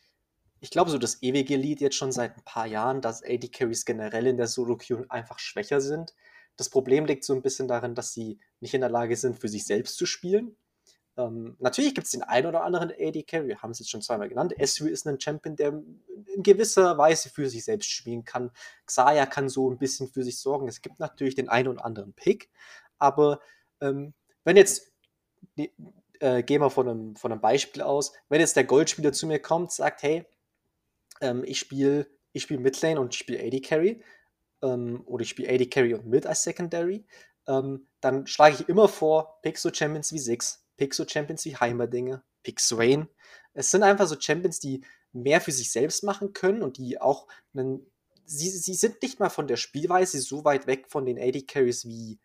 ich 0.64 0.71
glaube, 0.71 0.90
so 0.90 0.97
das 0.97 1.23
ewige 1.23 1.56
Lied 1.56 1.83
jetzt 1.83 1.97
schon 1.97 2.11
seit 2.11 2.38
ein 2.38 2.42
paar 2.42 2.66
Jahren, 2.66 3.02
dass 3.02 3.23
AD 3.23 3.49
Carries 3.49 3.85
generell 3.85 4.26
in 4.26 4.38
der 4.38 4.47
Solo-Queue 4.47 5.04
einfach 5.11 5.38
schwächer 5.38 5.83
sind. 5.83 6.14
Das 6.56 6.71
Problem 6.71 7.04
liegt 7.04 7.23
so 7.23 7.35
ein 7.35 7.42
bisschen 7.42 7.68
darin, 7.68 7.94
dass 7.94 8.14
sie 8.14 8.38
nicht 8.61 8.73
in 8.73 8.80
der 8.80 8.88
Lage 8.88 9.14
sind, 9.14 9.38
für 9.38 9.49
sich 9.49 9.66
selbst 9.66 9.99
zu 9.99 10.06
spielen. 10.06 10.56
Ähm, 11.18 11.54
natürlich 11.59 11.94
gibt 11.94 12.06
es 12.06 12.12
den 12.12 12.23
einen 12.23 12.47
oder 12.47 12.64
anderen 12.64 12.90
AD 12.99 13.25
Carry, 13.25 13.56
haben 13.56 13.73
es 13.73 13.78
jetzt 13.78 13.90
schon 13.90 14.00
zweimal 14.00 14.30
genannt. 14.30 14.59
Esri 14.59 14.88
ist 14.88 15.06
ein 15.06 15.21
Champion, 15.21 15.54
der 15.54 15.83
in 16.35 16.42
gewisser 16.42 16.97
Weise 16.97 17.28
für 17.28 17.50
sich 17.50 17.62
selbst 17.62 17.90
spielen 17.90 18.25
kann. 18.25 18.50
Xayah 18.87 19.26
kann 19.26 19.50
so 19.50 19.71
ein 19.71 19.76
bisschen 19.76 20.09
für 20.09 20.25
sich 20.25 20.38
sorgen. 20.38 20.66
Es 20.66 20.80
gibt 20.80 20.99
natürlich 20.99 21.35
den 21.35 21.50
einen 21.50 21.68
oder 21.68 21.85
anderen 21.85 22.14
Pick, 22.14 22.49
aber 22.99 23.40
ähm, 23.83 24.14
wenn 24.44 24.56
jetzt 24.56 24.90
äh, 26.21 26.42
gehen 26.42 26.62
wir 26.62 26.71
von 26.71 26.88
einem, 26.88 27.16
von 27.16 27.33
einem 27.33 27.42
Beispiel 27.42 27.83
aus, 27.83 28.14
wenn 28.30 28.40
jetzt 28.40 28.56
der 28.56 28.64
Goldspieler 28.64 29.12
zu 29.12 29.26
mir 29.26 29.40
kommt, 29.40 29.71
sagt, 29.71 30.02
hey, 30.02 30.25
ähm, 31.25 31.43
ich 31.45 31.59
spiele 31.59 32.07
ich 32.33 32.43
spiel 32.43 32.59
Midlane 32.59 33.00
und 33.00 33.14
ich 33.14 33.21
spiele 33.21 33.43
AD 33.43 33.61
Carry 33.61 34.02
ähm, 34.62 35.02
oder 35.07 35.23
ich 35.23 35.31
spiele 35.31 35.52
AD 35.52 35.66
Carry 35.66 35.95
und 35.95 36.07
Mid 36.07 36.26
als 36.26 36.43
Secondary, 36.43 37.07
ähm, 37.47 37.87
dann 38.00 38.26
schlage 38.26 38.57
ich 38.57 38.69
immer 38.69 38.88
vor, 38.88 39.40
pick 39.43 39.59
so 39.59 39.73
Champions 39.73 40.12
wie 40.12 40.19
Six, 40.19 40.66
pick 40.76 40.95
so 40.95 41.07
Champions 41.07 41.45
wie 41.45 41.57
Heimerdinger, 41.57 42.25
pick 42.43 42.61
Swain. 42.61 43.09
Es 43.52 43.71
sind 43.71 43.83
einfach 43.83 44.07
so 44.07 44.16
Champions, 44.19 44.59
die 44.59 44.85
mehr 45.12 45.40
für 45.40 45.52
sich 45.52 45.71
selbst 45.71 46.02
machen 46.02 46.33
können 46.33 46.62
und 46.62 46.76
die 46.76 47.00
auch 47.00 47.28
einen, 47.54 47.87
sie, 48.25 48.50
sie 48.50 48.75
sind 48.75 49.00
nicht 49.00 49.21
mal 49.21 49.31
von 49.31 49.47
der 49.47 49.57
Spielweise 49.57 50.21
so 50.21 50.45
weit 50.45 50.66
weg 50.66 50.87
von 50.88 51.07
den 51.07 51.19
AD 51.21 51.43
Carries 51.43 51.87
wie 51.87 52.19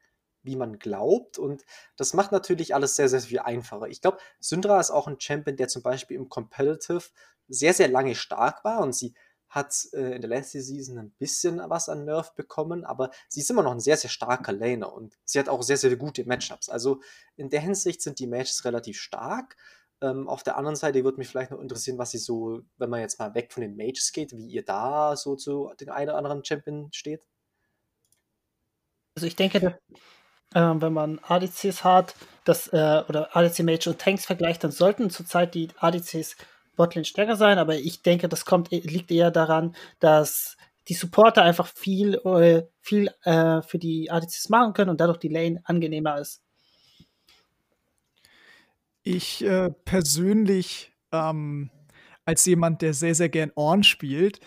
wie 0.49 0.55
man 0.55 0.79
glaubt. 0.79 1.37
Und 1.37 1.63
das 1.95 2.13
macht 2.13 2.31
natürlich 2.31 2.73
alles 2.73 2.95
sehr, 2.95 3.07
sehr 3.07 3.21
viel 3.21 3.39
einfacher. 3.39 3.87
Ich 3.87 4.01
glaube, 4.01 4.17
Syndra 4.39 4.79
ist 4.79 4.89
auch 4.89 5.07
ein 5.07 5.19
Champion, 5.19 5.55
der 5.55 5.67
zum 5.67 5.83
Beispiel 5.83 6.17
im 6.17 6.27
Competitive 6.27 7.03
sehr, 7.47 7.73
sehr 7.73 7.87
lange 7.87 8.15
stark 8.15 8.63
war 8.63 8.81
und 8.81 8.93
sie 8.93 9.13
hat 9.47 9.87
äh, 9.93 10.15
in 10.15 10.21
der 10.21 10.29
letzten 10.29 10.61
Season 10.61 10.97
ein 10.97 11.11
bisschen 11.11 11.59
was 11.69 11.89
an 11.89 12.05
Nerf 12.05 12.35
bekommen, 12.35 12.85
aber 12.85 13.09
sie 13.27 13.41
ist 13.41 13.49
immer 13.49 13.63
noch 13.63 13.71
ein 13.71 13.79
sehr, 13.79 13.97
sehr 13.97 14.09
starker 14.09 14.51
Laner 14.51 14.93
und 14.93 15.17
sie 15.25 15.39
hat 15.39 15.49
auch 15.49 15.63
sehr, 15.63 15.77
sehr 15.77 15.95
gute 15.95 16.23
Matchups. 16.25 16.69
Also 16.69 17.01
in 17.35 17.49
der 17.49 17.61
Hinsicht 17.61 18.01
sind 18.01 18.19
die 18.19 18.27
Matches 18.27 18.63
relativ 18.65 18.99
stark. 18.99 19.57
Ähm, 20.01 20.27
auf 20.27 20.43
der 20.43 20.55
anderen 20.55 20.75
Seite 20.75 21.03
würde 21.03 21.17
mich 21.17 21.27
vielleicht 21.27 21.51
noch 21.51 21.59
interessieren, 21.59 21.97
was 21.97 22.11
sie 22.11 22.19
so, 22.19 22.61
wenn 22.77 22.89
man 22.89 23.01
jetzt 23.01 23.19
mal 23.19 23.33
weg 23.33 23.51
von 23.51 23.61
den 23.61 23.75
Mages 23.75 24.11
geht, 24.13 24.33
wie 24.33 24.47
ihr 24.47 24.63
da 24.63 25.15
so 25.15 25.35
zu 25.35 25.73
den 25.79 25.89
einen 25.89 26.09
oder 26.09 26.17
anderen 26.17 26.45
Champion 26.45 26.89
steht. 26.93 27.25
Also 29.15 29.27
ich 29.27 29.35
denke, 29.35 29.77
äh, 30.53 30.59
wenn 30.59 30.93
man 30.93 31.19
ADCs 31.19 31.83
hat, 31.83 32.15
das, 32.43 32.67
äh, 32.67 33.03
oder 33.07 33.35
ADC 33.35 33.59
Mage 33.59 33.89
und 33.89 33.99
Tanks 33.99 34.25
vergleicht, 34.25 34.63
dann 34.63 34.71
sollten 34.71 35.09
zurzeit 35.09 35.53
die 35.55 35.69
ADCs 35.79 36.35
Botlane 36.75 37.05
stärker 37.05 37.35
sein, 37.35 37.57
aber 37.57 37.75
ich 37.75 38.01
denke, 38.01 38.29
das 38.29 38.45
kommt, 38.45 38.71
liegt 38.71 39.11
eher 39.11 39.31
daran, 39.31 39.75
dass 39.99 40.55
die 40.87 40.93
Supporter 40.93 41.43
einfach 41.43 41.67
viel, 41.67 42.15
äh, 42.15 42.63
viel 42.81 43.11
äh, 43.23 43.61
für 43.61 43.77
die 43.77 44.09
ADCs 44.09 44.49
machen 44.49 44.73
können 44.73 44.89
und 44.89 45.01
dadurch 45.01 45.19
die 45.19 45.27
Lane 45.27 45.61
angenehmer 45.65 46.19
ist. 46.19 46.41
Ich 49.03 49.43
äh, 49.43 49.69
persönlich, 49.85 50.91
ähm, 51.11 51.69
als 52.25 52.45
jemand, 52.45 52.81
der 52.81 52.93
sehr, 52.93 53.15
sehr 53.15 53.29
gern 53.29 53.51
Orn 53.55 53.83
spielt, 53.83 54.39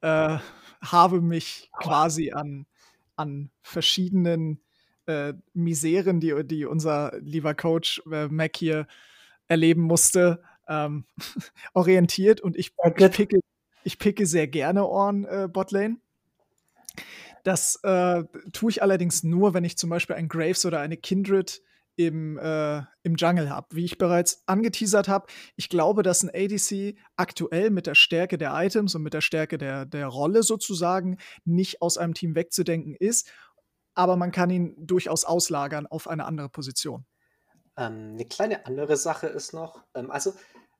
äh, 0.00 0.38
habe 0.80 1.20
mich 1.20 1.70
quasi 1.72 2.32
an, 2.32 2.66
an 3.16 3.50
verschiedenen 3.62 4.60
äh, 5.08 5.34
Miseren, 5.54 6.20
die, 6.20 6.34
die 6.44 6.64
unser 6.66 7.12
lieber 7.20 7.54
Coach 7.54 8.02
äh, 8.10 8.28
Mac 8.28 8.56
hier 8.56 8.86
erleben 9.48 9.82
musste, 9.82 10.42
ähm, 10.68 11.04
orientiert 11.74 12.40
und 12.40 12.56
ich, 12.56 12.72
ich, 12.96 13.10
picke, 13.10 13.40
ich 13.84 13.98
picke 13.98 14.26
sehr 14.26 14.46
gerne 14.46 14.86
Ohren 14.86 15.24
äh, 15.24 15.48
Botlane. 15.50 15.96
Das 17.42 17.80
äh, 17.82 18.24
tue 18.52 18.70
ich 18.70 18.82
allerdings 18.82 19.22
nur, 19.22 19.54
wenn 19.54 19.64
ich 19.64 19.78
zum 19.78 19.88
Beispiel 19.90 20.16
ein 20.16 20.28
Graves 20.28 20.66
oder 20.66 20.80
eine 20.80 20.96
Kindred 20.96 21.62
im, 21.96 22.38
äh, 22.38 22.82
im 23.02 23.16
Jungle 23.16 23.50
habe. 23.50 23.68
Wie 23.72 23.84
ich 23.84 23.98
bereits 23.98 24.42
angeteasert 24.46 25.08
habe, 25.08 25.26
ich 25.56 25.68
glaube, 25.68 26.02
dass 26.02 26.22
ein 26.22 26.30
ADC 26.32 26.96
aktuell 27.16 27.70
mit 27.70 27.86
der 27.86 27.96
Stärke 27.96 28.38
der 28.38 28.52
Items 28.54 28.94
und 28.94 29.02
mit 29.02 29.14
der 29.14 29.20
Stärke 29.20 29.58
der, 29.58 29.84
der 29.84 30.06
Rolle 30.06 30.42
sozusagen 30.44 31.18
nicht 31.44 31.82
aus 31.82 31.98
einem 31.98 32.14
Team 32.14 32.36
wegzudenken 32.36 32.94
ist, 32.94 33.30
aber 33.98 34.14
man 34.14 34.30
kann 34.30 34.48
ihn 34.48 34.76
durchaus 34.78 35.24
auslagern 35.24 35.88
auf 35.88 36.06
eine 36.06 36.24
andere 36.24 36.48
Position. 36.48 37.04
Ähm, 37.76 38.12
eine 38.12 38.26
kleine 38.26 38.64
andere 38.64 38.96
Sache 38.96 39.26
ist 39.26 39.52
noch, 39.52 39.82
ähm, 39.92 40.12
also 40.12 40.34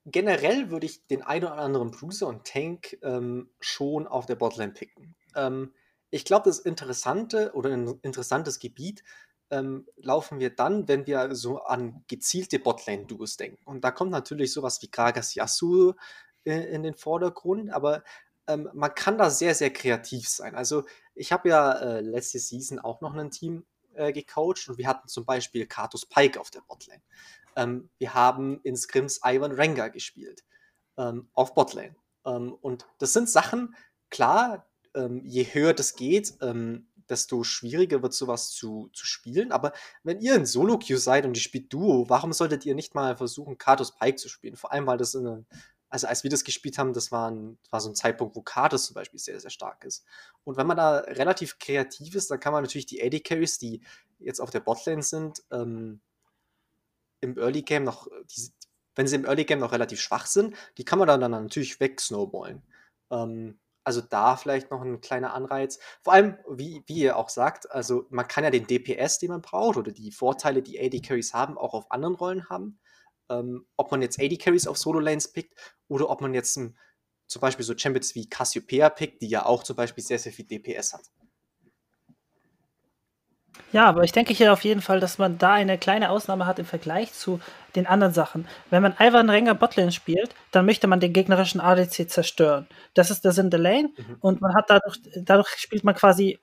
generell 0.06 0.70
würde 0.70 0.86
ich 0.86 1.04
den 1.08 1.22
einen 1.22 1.46
oder 1.46 1.56
anderen 1.56 1.90
Bruiser 1.90 2.28
und 2.28 2.46
Tank 2.46 2.96
ähm, 3.02 3.50
schon 3.58 4.06
auf 4.06 4.26
der 4.26 4.36
Botlane 4.36 4.72
picken. 4.72 5.16
Ähm, 5.34 5.74
ich 6.10 6.24
glaube, 6.24 6.44
das 6.48 6.60
Interessante 6.60 7.54
oder 7.54 7.70
ein 7.70 7.98
interessantes 8.02 8.60
Gebiet 8.60 9.02
ähm, 9.50 9.88
laufen 9.96 10.38
wir 10.38 10.54
dann, 10.54 10.86
wenn 10.86 11.08
wir 11.08 11.34
so 11.34 11.58
an 11.62 12.04
gezielte 12.06 12.60
Botlane-Duos 12.60 13.36
denken. 13.36 13.64
Und 13.64 13.82
da 13.82 13.90
kommt 13.90 14.12
natürlich 14.12 14.52
sowas 14.52 14.80
wie 14.80 14.92
Gragas 14.92 15.34
Yasuo 15.34 15.96
äh, 16.44 16.72
in 16.72 16.84
den 16.84 16.94
Vordergrund, 16.94 17.72
aber 17.72 18.04
ähm, 18.46 18.70
man 18.72 18.94
kann 18.94 19.18
da 19.18 19.28
sehr, 19.28 19.56
sehr 19.56 19.72
kreativ 19.72 20.28
sein. 20.28 20.54
Also 20.54 20.84
ich 21.18 21.32
habe 21.32 21.48
ja 21.48 21.72
äh, 21.72 22.00
letzte 22.00 22.38
Season 22.38 22.78
auch 22.78 23.00
noch 23.00 23.14
ein 23.14 23.30
Team 23.30 23.64
äh, 23.94 24.12
gecoacht 24.12 24.68
und 24.68 24.78
wir 24.78 24.86
hatten 24.86 25.08
zum 25.08 25.24
Beispiel 25.24 25.66
Katus 25.66 26.06
Pike 26.06 26.40
auf 26.40 26.50
der 26.50 26.60
Botlane. 26.60 27.02
Ähm, 27.56 27.90
wir 27.98 28.14
haben 28.14 28.60
in 28.62 28.76
Scrims 28.76 29.20
Ivan 29.24 29.52
Rengar 29.52 29.90
gespielt 29.90 30.44
ähm, 30.96 31.28
auf 31.34 31.54
Botlane. 31.54 31.96
Ähm, 32.24 32.54
und 32.60 32.86
das 32.98 33.12
sind 33.12 33.28
Sachen, 33.28 33.74
klar, 34.10 34.66
ähm, 34.94 35.22
je 35.24 35.44
höher 35.44 35.74
das 35.74 35.96
geht, 35.96 36.34
ähm, 36.40 36.86
desto 37.08 37.42
schwieriger 37.42 38.02
wird 38.02 38.12
sowas 38.12 38.50
zu, 38.50 38.90
zu 38.92 39.06
spielen. 39.06 39.50
Aber 39.50 39.72
wenn 40.02 40.20
ihr 40.20 40.34
in 40.34 40.46
Solo-Queue 40.46 40.98
seid 40.98 41.24
und 41.24 41.36
ihr 41.36 41.42
spielt 41.42 41.72
Duo, 41.72 42.08
warum 42.08 42.32
solltet 42.32 42.66
ihr 42.66 42.74
nicht 42.74 42.94
mal 42.94 43.16
versuchen, 43.16 43.58
Katus 43.58 43.94
Pike 43.96 44.16
zu 44.16 44.28
spielen? 44.28 44.56
Vor 44.56 44.72
allem, 44.72 44.86
weil 44.86 44.98
das 44.98 45.14
in 45.14 45.26
eine, 45.26 45.44
also 45.90 46.06
als 46.06 46.22
wir 46.22 46.30
das 46.30 46.44
gespielt 46.44 46.78
haben, 46.78 46.92
das 46.92 47.10
war, 47.10 47.30
ein, 47.30 47.58
war 47.70 47.80
so 47.80 47.88
ein 47.88 47.94
Zeitpunkt, 47.94 48.36
wo 48.36 48.42
Katus 48.42 48.86
zum 48.86 48.94
Beispiel 48.94 49.18
sehr, 49.18 49.40
sehr 49.40 49.50
stark 49.50 49.84
ist. 49.84 50.04
Und 50.44 50.56
wenn 50.56 50.66
man 50.66 50.76
da 50.76 50.98
relativ 50.98 51.58
kreativ 51.58 52.14
ist, 52.14 52.30
dann 52.30 52.40
kann 52.40 52.52
man 52.52 52.62
natürlich 52.62 52.86
die 52.86 53.02
AD 53.02 53.20
Carries, 53.20 53.58
die 53.58 53.82
jetzt 54.18 54.40
auf 54.40 54.50
der 54.50 54.60
Botlane 54.60 55.02
sind, 55.02 55.42
ähm, 55.50 56.00
im 57.20 57.36
Early 57.38 57.62
Game 57.62 57.84
noch, 57.84 58.06
die, 58.24 58.50
wenn 58.94 59.06
sie 59.06 59.16
im 59.16 59.24
Early 59.24 59.44
Game 59.44 59.60
noch 59.60 59.72
relativ 59.72 60.00
schwach 60.00 60.26
sind, 60.26 60.54
die 60.76 60.84
kann 60.84 60.98
man 60.98 61.08
dann, 61.08 61.20
dann 61.20 61.30
natürlich 61.30 61.80
wegsnowballen. 61.80 62.62
Ähm, 63.10 63.58
also 63.84 64.02
da 64.02 64.36
vielleicht 64.36 64.70
noch 64.70 64.82
ein 64.82 65.00
kleiner 65.00 65.32
Anreiz. 65.32 65.78
Vor 66.02 66.12
allem, 66.12 66.36
wie, 66.50 66.82
wie 66.86 66.98
ihr 66.98 67.16
auch 67.16 67.30
sagt, 67.30 67.70
also 67.70 68.04
man 68.10 68.28
kann 68.28 68.44
ja 68.44 68.50
den 68.50 68.66
DPS, 68.66 69.18
den 69.18 69.30
man 69.30 69.40
braucht, 69.40 69.78
oder 69.78 69.92
die 69.92 70.12
Vorteile, 70.12 70.62
die 70.62 70.78
AD 70.78 71.00
Carries 71.00 71.32
haben, 71.32 71.56
auch 71.56 71.72
auf 71.72 71.90
anderen 71.90 72.14
Rollen 72.14 72.50
haben. 72.50 72.78
Ähm, 73.30 73.66
ob 73.76 73.90
man 73.90 74.02
jetzt 74.02 74.20
AD 74.20 74.36
Carries 74.38 74.66
auf 74.66 74.78
Solo 74.78 75.00
Lanes 75.00 75.32
pickt 75.32 75.54
oder 75.88 76.08
ob 76.08 76.20
man 76.20 76.34
jetzt 76.34 76.56
um, 76.56 76.76
zum 77.26 77.40
Beispiel 77.40 77.64
so 77.64 77.76
Champions 77.76 78.14
wie 78.14 78.28
Cassiopeia 78.28 78.88
pickt, 78.88 79.22
die 79.22 79.28
ja 79.28 79.44
auch 79.44 79.62
zum 79.62 79.76
Beispiel 79.76 80.02
sehr, 80.02 80.18
sehr 80.18 80.32
viel 80.32 80.46
DPS 80.46 80.94
hat. 80.94 81.02
Ja, 83.72 83.86
aber 83.86 84.02
ich 84.04 84.12
denke 84.12 84.32
hier 84.32 84.52
auf 84.52 84.64
jeden 84.64 84.80
Fall, 84.80 85.00
dass 85.00 85.18
man 85.18 85.36
da 85.36 85.52
eine 85.52 85.76
kleine 85.78 86.10
Ausnahme 86.10 86.46
hat 86.46 86.58
im 86.58 86.64
Vergleich 86.64 87.12
zu 87.12 87.40
den 87.76 87.86
anderen 87.86 88.14
Sachen. 88.14 88.46
Wenn 88.70 88.82
man 88.82 88.94
Ivan 88.98 89.28
Renger 89.28 89.54
Botlane 89.54 89.92
spielt, 89.92 90.34
dann 90.52 90.64
möchte 90.64 90.86
man 90.86 91.00
den 91.00 91.12
gegnerischen 91.12 91.60
ADC 91.60 92.08
zerstören. 92.08 92.66
Das 92.94 93.10
ist 93.10 93.24
der 93.24 93.32
Sinn 93.32 93.50
der 93.50 93.60
Lane 93.60 93.90
mhm. 93.96 94.16
und 94.20 94.40
man 94.40 94.54
hat 94.54 94.70
dadurch, 94.70 94.98
dadurch 95.16 95.48
spielt 95.58 95.84
man 95.84 95.94
quasi 95.94 96.38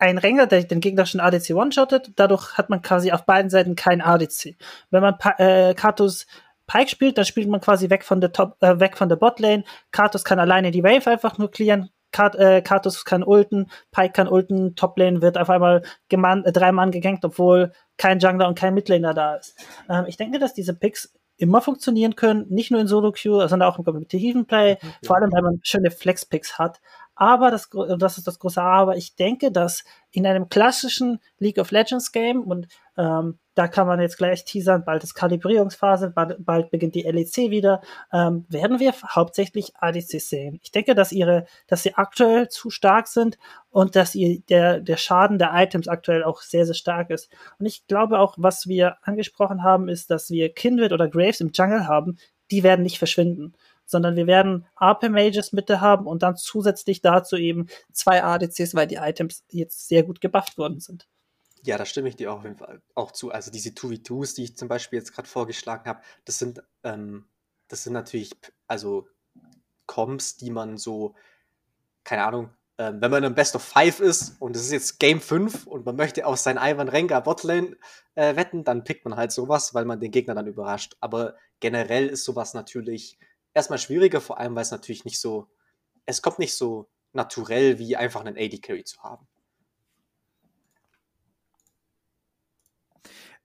ein 0.00 0.18
Ränger, 0.18 0.46
der 0.46 0.64
den 0.64 0.80
gegnerischen 0.80 1.20
ADC 1.20 1.50
one-shottet. 1.50 2.12
Dadurch 2.16 2.56
hat 2.56 2.70
man 2.70 2.82
quasi 2.82 3.12
auf 3.12 3.24
beiden 3.26 3.50
Seiten 3.50 3.76
kein 3.76 4.00
ADC. 4.00 4.56
Wenn 4.90 5.02
man 5.02 5.16
äh, 5.38 5.74
Katos 5.74 6.26
Pike 6.66 6.88
spielt, 6.88 7.18
dann 7.18 7.24
spielt 7.24 7.48
man 7.48 7.60
quasi 7.60 7.90
weg 7.90 8.04
von 8.04 8.20
der 8.20 8.32
Top, 8.32 8.56
äh, 8.60 8.80
weg 8.80 8.96
von 8.96 9.08
der 9.08 9.16
Botlane. 9.16 9.64
Katos 9.90 10.24
kann 10.24 10.38
alleine 10.38 10.70
die 10.70 10.82
Wave 10.82 11.10
einfach 11.10 11.36
nur 11.38 11.50
clearen. 11.50 11.90
Kat, 12.12 12.34
äh, 12.34 12.60
Katus 12.60 13.04
kann 13.04 13.22
ulten, 13.22 13.70
Pike 13.92 14.12
kann 14.12 14.26
ulten, 14.26 14.74
Toplane 14.74 15.22
wird 15.22 15.38
auf 15.38 15.48
einmal 15.48 15.82
geman 16.08 16.44
äh, 16.44 16.50
drei 16.50 16.72
Mann 16.72 16.90
gegankt, 16.90 17.24
obwohl 17.24 17.72
kein 17.98 18.18
Jungler 18.18 18.48
und 18.48 18.58
kein 18.58 18.74
Midlaner 18.74 19.14
da 19.14 19.36
ist. 19.36 19.56
Ähm, 19.88 20.06
ich 20.08 20.16
denke, 20.16 20.40
dass 20.40 20.52
diese 20.52 20.74
Picks 20.74 21.12
immer 21.36 21.60
funktionieren 21.60 22.16
können, 22.16 22.46
nicht 22.48 22.70
nur 22.70 22.80
in 22.80 22.86
Solo-Queue, 22.86 23.48
sondern 23.48 23.68
auch 23.68 23.78
im 23.78 23.84
kompetitiven 23.84 24.46
Play, 24.46 24.76
mhm, 24.80 25.06
vor 25.06 25.16
allem, 25.16 25.32
wenn 25.32 25.44
man 25.44 25.60
schöne 25.62 25.90
Flex-Picks 25.90 26.58
hat. 26.58 26.80
Aber, 27.20 27.50
das, 27.50 27.68
das 27.98 28.16
ist 28.16 28.26
das 28.26 28.38
große 28.38 28.62
Aber, 28.62 28.96
ich 28.96 29.14
denke, 29.14 29.52
dass 29.52 29.84
in 30.10 30.26
einem 30.26 30.48
klassischen 30.48 31.20
League 31.38 31.58
of 31.58 31.70
Legends 31.70 32.12
Game, 32.12 32.44
und 32.44 32.66
ähm, 32.96 33.38
da 33.54 33.68
kann 33.68 33.86
man 33.86 34.00
jetzt 34.00 34.16
gleich 34.16 34.46
teasern, 34.46 34.86
bald 34.86 35.04
ist 35.04 35.12
Kalibrierungsphase, 35.12 36.12
bald, 36.12 36.36
bald 36.38 36.70
beginnt 36.70 36.94
die 36.94 37.02
LEC 37.02 37.50
wieder, 37.50 37.82
ähm, 38.10 38.46
werden 38.48 38.80
wir 38.80 38.94
hauptsächlich 39.06 39.76
ADC 39.76 40.18
sehen. 40.18 40.60
Ich 40.62 40.70
denke, 40.70 40.94
dass 40.94 41.12
ihre, 41.12 41.44
dass 41.66 41.82
sie 41.82 41.94
aktuell 41.94 42.48
zu 42.48 42.70
stark 42.70 43.06
sind 43.06 43.36
und 43.68 43.96
dass 43.96 44.14
ihr, 44.14 44.40
der, 44.48 44.80
der 44.80 44.96
Schaden 44.96 45.38
der 45.38 45.50
Items 45.52 45.88
aktuell 45.88 46.24
auch 46.24 46.40
sehr, 46.40 46.64
sehr 46.64 46.74
stark 46.74 47.10
ist. 47.10 47.30
Und 47.58 47.66
ich 47.66 47.86
glaube 47.86 48.18
auch, 48.18 48.36
was 48.38 48.66
wir 48.66 48.96
angesprochen 49.02 49.62
haben, 49.62 49.90
ist, 49.90 50.10
dass 50.10 50.30
wir 50.30 50.54
Kindred 50.54 50.94
oder 50.94 51.06
Graves 51.06 51.42
im 51.42 51.50
Jungle 51.52 51.86
haben, 51.86 52.16
die 52.50 52.62
werden 52.62 52.82
nicht 52.82 52.96
verschwinden 52.96 53.52
sondern 53.90 54.16
wir 54.16 54.26
werden 54.26 54.66
AP-Mages 54.76 55.52
mit 55.52 55.68
haben 55.70 56.06
und 56.06 56.22
dann 56.22 56.36
zusätzlich 56.36 57.02
dazu 57.02 57.36
eben 57.36 57.66
zwei 57.92 58.22
ADCs, 58.22 58.74
weil 58.74 58.86
die 58.86 58.96
Items 58.96 59.44
jetzt 59.50 59.88
sehr 59.88 60.02
gut 60.02 60.20
gebufft 60.20 60.58
worden 60.58 60.80
sind. 60.80 61.06
Ja, 61.62 61.76
da 61.76 61.84
stimme 61.84 62.08
ich 62.08 62.16
dir 62.16 62.32
Fall 62.56 62.80
auch 62.94 63.10
zu. 63.10 63.30
Also 63.30 63.50
diese 63.50 63.70
2v2s, 63.70 64.34
die 64.34 64.44
ich 64.44 64.56
zum 64.56 64.68
Beispiel 64.68 64.98
jetzt 64.98 65.12
gerade 65.12 65.28
vorgeschlagen 65.28 65.88
habe, 65.88 66.00
das 66.24 66.38
sind, 66.38 66.62
ähm, 66.84 67.26
das 67.68 67.84
sind 67.84 67.92
natürlich, 67.92 68.30
also 68.66 69.08
Comps, 69.86 70.36
die 70.36 70.50
man 70.50 70.78
so, 70.78 71.14
keine 72.04 72.24
Ahnung, 72.24 72.50
ähm, 72.78 73.02
wenn 73.02 73.10
man 73.10 73.24
im 73.24 73.34
Best 73.34 73.54
of 73.56 73.62
Five 73.62 74.00
ist 74.00 74.40
und 74.40 74.56
es 74.56 74.62
ist 74.62 74.72
jetzt 74.72 74.98
Game 74.98 75.20
5 75.20 75.66
und 75.66 75.84
man 75.84 75.96
möchte 75.96 76.24
auf 76.24 76.38
seinen 76.38 76.56
Ivan 76.56 76.88
Rengar 76.88 77.22
Botlane 77.22 77.76
äh, 78.14 78.36
wetten, 78.36 78.64
dann 78.64 78.84
pickt 78.84 79.04
man 79.04 79.16
halt 79.16 79.32
sowas, 79.32 79.74
weil 79.74 79.84
man 79.84 80.00
den 80.00 80.10
Gegner 80.10 80.34
dann 80.34 80.46
überrascht. 80.46 80.96
Aber 81.00 81.34
generell 81.60 82.06
ist 82.06 82.24
sowas 82.24 82.54
natürlich 82.54 83.18
erstmal 83.54 83.78
schwieriger, 83.78 84.20
vor 84.20 84.38
allem 84.38 84.54
weil 84.54 84.62
es 84.62 84.70
natürlich 84.70 85.04
nicht 85.04 85.20
so, 85.20 85.48
es 86.06 86.22
kommt 86.22 86.38
nicht 86.38 86.54
so 86.54 86.88
naturell 87.12 87.78
wie 87.78 87.96
einfach 87.96 88.20
einen 88.20 88.36
AD 88.36 88.58
Carry 88.58 88.84
zu 88.84 89.02
haben. 89.02 89.26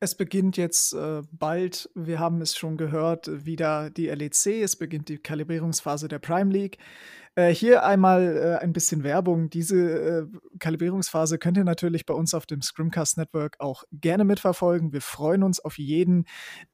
Es 0.02 0.16
beginnt 0.16 0.58
jetzt 0.58 0.94
äh, 0.94 1.22
bald, 1.32 1.90
wir 1.96 2.20
haben 2.20 2.42
es 2.42 2.58
schon 2.58 2.76
gehört, 2.76 3.46
wieder 3.46 3.90
die 3.90 4.08
LEC, 4.08 4.62
es 4.62 4.76
beginnt 4.76 5.08
die 5.08 5.18
Kalibrierungsphase 5.18 6.10
der 6.10 6.20
Prime 6.20 6.52
League. 6.52 6.78
Äh, 7.36 7.54
hier 7.54 7.84
einmal 7.84 8.38
äh, 8.38 8.64
ein 8.64 8.74
bisschen 8.74 9.04
Werbung. 9.04 9.50
Diese 9.50 9.78
äh, 9.78 10.58
Kalibrierungsphase 10.60 11.38
könnt 11.38 11.58
ihr 11.58 11.64
natürlich 11.64 12.06
bei 12.06 12.14
uns 12.14 12.34
auf 12.34 12.46
dem 12.46 12.62
Scrimcast 12.62 13.18
Network 13.18 13.56
auch 13.60 13.84
gerne 13.92 14.26
mitverfolgen. 14.26 14.92
Wir 14.92 15.02
freuen 15.02 15.44
uns 15.44 15.60
auf 15.60 15.78
jeden, 15.78 16.26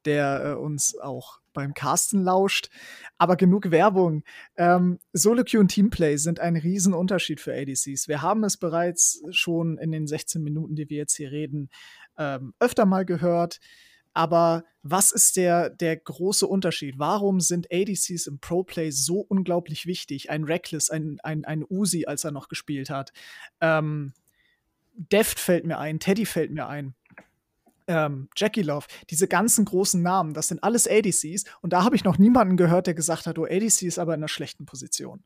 der 0.05 0.43
äh, 0.43 0.53
uns 0.53 0.97
auch 0.97 1.40
beim 1.53 1.73
Casten 1.73 2.23
lauscht. 2.23 2.69
Aber 3.17 3.35
genug 3.35 3.71
Werbung. 3.71 4.23
Ähm, 4.57 4.99
Solo 5.13 5.43
Queue 5.43 5.61
und 5.61 5.69
Teamplay 5.69 6.17
sind 6.17 6.39
ein 6.39 6.55
Riesenunterschied 6.55 7.39
für 7.39 7.53
ADCs. 7.53 8.07
Wir 8.07 8.21
haben 8.21 8.43
es 8.43 8.57
bereits 8.57 9.23
schon 9.31 9.77
in 9.77 9.91
den 9.91 10.07
16 10.07 10.41
Minuten, 10.41 10.75
die 10.75 10.89
wir 10.89 10.97
jetzt 10.97 11.15
hier 11.15 11.31
reden, 11.31 11.69
ähm, 12.17 12.53
öfter 12.59 12.85
mal 12.85 13.05
gehört. 13.05 13.59
Aber 14.13 14.65
was 14.83 15.11
ist 15.11 15.37
der, 15.37 15.69
der 15.69 15.95
große 15.95 16.45
Unterschied? 16.45 16.95
Warum 16.97 17.39
sind 17.39 17.67
ADCs 17.71 18.27
im 18.27 18.39
Pro-Play 18.39 18.91
so 18.91 19.19
unglaublich 19.19 19.85
wichtig? 19.85 20.29
Ein 20.29 20.43
Reckless, 20.43 20.89
ein, 20.89 21.19
ein, 21.23 21.45
ein 21.45 21.63
Uzi, 21.63 22.05
als 22.05 22.23
er 22.23 22.31
noch 22.31 22.49
gespielt 22.49 22.89
hat. 22.89 23.13
Ähm, 23.61 24.13
Deft 24.93 25.39
fällt 25.39 25.65
mir 25.65 25.77
ein, 25.77 25.99
Teddy 25.99 26.25
fällt 26.25 26.51
mir 26.51 26.67
ein. 26.67 26.93
Ähm, 27.91 28.29
Jackie 28.37 28.61
Love, 28.61 28.87
diese 29.09 29.27
ganzen 29.27 29.65
großen 29.65 30.01
Namen, 30.01 30.33
das 30.33 30.47
sind 30.47 30.63
alles 30.63 30.87
ADCs. 30.87 31.43
Und 31.61 31.73
da 31.73 31.83
habe 31.83 31.95
ich 31.97 32.05
noch 32.05 32.17
niemanden 32.17 32.55
gehört, 32.55 32.87
der 32.87 32.93
gesagt 32.93 33.27
hat, 33.27 33.37
oh, 33.37 33.43
ADC 33.43 33.81
ist 33.81 33.99
aber 33.99 34.13
in 34.13 34.21
einer 34.21 34.29
schlechten 34.29 34.65
Position. 34.65 35.25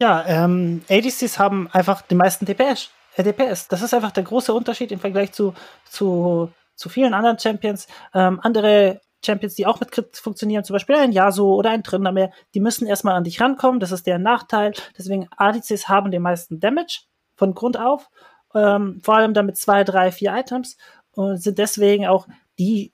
Ja, 0.00 0.26
ähm, 0.26 0.82
ADCs 0.90 1.38
haben 1.38 1.68
einfach 1.70 2.02
die 2.02 2.16
meisten 2.16 2.44
DPS. 2.46 2.90
DPS. 3.16 3.68
Das 3.68 3.80
ist 3.80 3.94
einfach 3.94 4.10
der 4.10 4.24
große 4.24 4.52
Unterschied 4.52 4.90
im 4.92 4.98
Vergleich 4.98 5.32
zu, 5.32 5.54
zu, 5.88 6.50
zu 6.74 6.88
vielen 6.88 7.14
anderen 7.14 7.38
Champions. 7.38 7.86
Ähm, 8.12 8.40
andere 8.42 9.00
Champions, 9.24 9.54
die 9.54 9.66
auch 9.66 9.80
mit 9.80 9.92
Crit 9.92 10.16
funktionieren, 10.16 10.64
zum 10.64 10.74
Beispiel 10.74 10.96
ein 10.96 11.12
Yasuo 11.12 11.54
oder 11.54 11.70
ein 11.70 11.82
Tryndamere, 11.82 12.30
die 12.54 12.60
müssen 12.60 12.86
erstmal 12.86 13.14
an 13.14 13.24
dich 13.24 13.40
rankommen. 13.40 13.80
Das 13.80 13.92
ist 13.92 14.06
der 14.06 14.18
Nachteil. 14.18 14.72
Deswegen 14.98 15.28
ADCs 15.36 15.88
haben 15.88 16.10
den 16.10 16.22
meisten 16.22 16.60
Damage 16.60 17.04
von 17.36 17.54
Grund 17.54 17.78
auf. 17.78 18.10
Ähm, 18.54 19.00
vor 19.02 19.16
allem 19.16 19.34
dann 19.34 19.46
mit 19.46 19.56
zwei, 19.56 19.84
drei, 19.84 20.12
vier 20.12 20.34
Items 20.34 20.76
und 21.16 21.42
sind 21.42 21.58
deswegen 21.58 22.06
auch 22.06 22.28
die, 22.58 22.92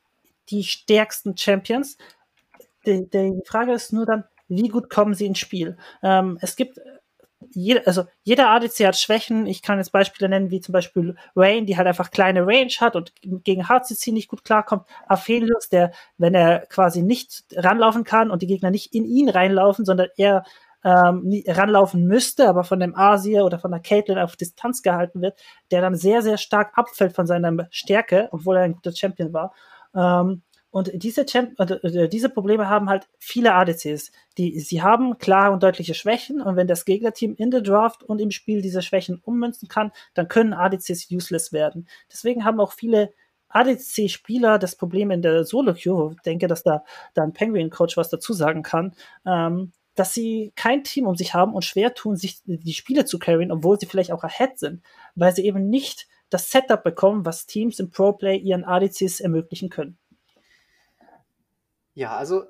die 0.48 0.64
stärksten 0.64 1.36
Champions. 1.36 1.98
Die, 2.86 3.08
die 3.08 3.42
Frage 3.44 3.72
ist 3.72 3.92
nur 3.92 4.06
dann, 4.06 4.24
wie 4.48 4.68
gut 4.68 4.88
kommen 4.88 5.14
sie 5.14 5.26
ins 5.26 5.38
Spiel? 5.38 5.76
Ähm, 6.02 6.38
es 6.40 6.56
gibt 6.56 6.80
jeder, 7.50 7.82
also 7.86 8.04
jeder 8.22 8.50
ADC 8.50 8.86
hat 8.86 8.96
Schwächen. 8.96 9.46
Ich 9.46 9.62
kann 9.62 9.78
jetzt 9.78 9.92
Beispiele 9.92 10.28
nennen, 10.28 10.50
wie 10.50 10.60
zum 10.60 10.72
Beispiel 10.72 11.16
Rain, 11.34 11.66
die 11.66 11.76
halt 11.76 11.88
einfach 11.88 12.10
kleine 12.10 12.46
Range 12.46 12.72
hat 12.80 12.96
und 12.96 13.12
gegen 13.22 13.68
HCC 13.68 14.12
nicht 14.12 14.28
gut 14.28 14.44
klarkommt. 14.44 14.86
Aphelios, 15.06 15.68
der, 15.68 15.92
wenn 16.18 16.34
er 16.34 16.60
quasi 16.66 17.02
nicht 17.02 17.44
ranlaufen 17.54 18.04
kann 18.04 18.30
und 18.30 18.42
die 18.42 18.46
Gegner 18.46 18.70
nicht 18.70 18.94
in 18.94 19.04
ihn 19.04 19.28
reinlaufen, 19.28 19.84
sondern 19.84 20.08
er 20.16 20.44
ähm, 20.84 21.42
ranlaufen 21.46 22.06
müsste, 22.06 22.48
aber 22.48 22.64
von 22.64 22.80
dem 22.80 22.94
Asia 22.94 23.42
oder 23.42 23.58
von 23.58 23.70
der 23.70 23.80
Caitlyn 23.80 24.18
auf 24.18 24.36
Distanz 24.36 24.82
gehalten 24.82 25.22
wird, 25.22 25.38
der 25.70 25.80
dann 25.80 25.94
sehr, 25.94 26.22
sehr 26.22 26.38
stark 26.38 26.72
abfällt 26.76 27.14
von 27.14 27.26
seiner 27.26 27.68
Stärke, 27.70 28.28
obwohl 28.32 28.56
er 28.56 28.62
ein 28.64 28.74
guter 28.74 28.92
Champion 28.92 29.32
war. 29.32 29.54
Ähm, 29.94 30.42
und 30.70 30.90
diese, 30.94 31.26
Champ 31.26 31.60
äh, 31.60 32.08
diese 32.08 32.30
Probleme 32.30 32.66
haben 32.68 32.88
halt 32.88 33.06
viele 33.18 33.52
ADCs. 33.54 34.10
Die, 34.38 34.58
sie 34.58 34.80
haben 34.80 35.18
klare 35.18 35.52
und 35.52 35.62
deutliche 35.62 35.92
Schwächen 35.92 36.40
und 36.40 36.56
wenn 36.56 36.66
das 36.66 36.86
Gegnerteam 36.86 37.34
in 37.36 37.50
der 37.50 37.60
Draft 37.60 38.02
und 38.02 38.20
im 38.20 38.30
Spiel 38.30 38.62
diese 38.62 38.80
Schwächen 38.80 39.20
ummünzen 39.22 39.68
kann, 39.68 39.92
dann 40.14 40.28
können 40.28 40.54
ADCs 40.54 41.10
useless 41.10 41.52
werden. 41.52 41.86
Deswegen 42.10 42.46
haben 42.46 42.58
auch 42.58 42.72
viele 42.72 43.12
ADC-Spieler 43.52 44.58
das 44.58 44.76
Problem 44.76 45.10
in 45.10 45.20
der 45.20 45.44
Solo-Queue, 45.44 46.14
ich 46.16 46.22
denke, 46.22 46.48
dass 46.48 46.62
da, 46.62 46.84
da 47.12 47.22
ein 47.22 47.34
Penguin-Coach 47.34 47.98
was 47.98 48.08
dazu 48.08 48.32
sagen 48.32 48.62
kann, 48.62 48.94
ähm, 49.26 49.72
dass 49.94 50.14
sie 50.14 50.52
kein 50.56 50.84
Team 50.84 51.06
um 51.06 51.16
sich 51.16 51.34
haben 51.34 51.54
und 51.54 51.64
schwer 51.64 51.94
tun, 51.94 52.16
sich 52.16 52.40
die 52.44 52.72
Spiele 52.72 53.04
zu 53.04 53.18
carryen, 53.18 53.52
obwohl 53.52 53.78
sie 53.78 53.86
vielleicht 53.86 54.12
auch 54.12 54.24
ahead 54.24 54.58
sind, 54.58 54.82
weil 55.14 55.34
sie 55.34 55.44
eben 55.44 55.68
nicht 55.68 56.08
das 56.30 56.50
Setup 56.50 56.82
bekommen, 56.82 57.26
was 57.26 57.46
Teams 57.46 57.78
im 57.78 57.90
Pro-Play 57.90 58.38
ihren 58.38 58.64
ADCs 58.64 59.20
ermöglichen 59.20 59.68
können. 59.68 59.98
Ja, 61.94 62.16
also 62.16 62.44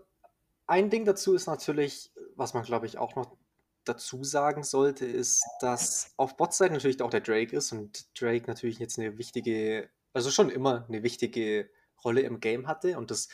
ein 0.66 0.88
Ding 0.88 1.04
dazu 1.04 1.34
ist 1.34 1.46
natürlich, 1.46 2.12
was 2.36 2.54
man 2.54 2.62
glaube 2.62 2.86
ich 2.86 2.98
auch 2.98 3.16
noch 3.16 3.36
dazu 3.84 4.22
sagen 4.22 4.62
sollte, 4.62 5.04
ist, 5.04 5.44
dass 5.60 6.12
auf 6.16 6.36
Bot-Seite 6.36 6.72
natürlich 6.72 7.02
auch 7.02 7.10
der 7.10 7.20
Drake 7.20 7.56
ist 7.56 7.72
und 7.72 8.06
Drake 8.20 8.46
natürlich 8.46 8.78
jetzt 8.78 8.98
eine 8.98 9.18
wichtige, 9.18 9.90
also 10.12 10.30
schon 10.30 10.50
immer 10.50 10.86
eine 10.88 11.02
wichtige 11.02 11.68
Rolle 12.04 12.20
im 12.20 12.38
Game 12.38 12.68
hatte 12.68 12.96
und 12.98 13.10
das, 13.10 13.28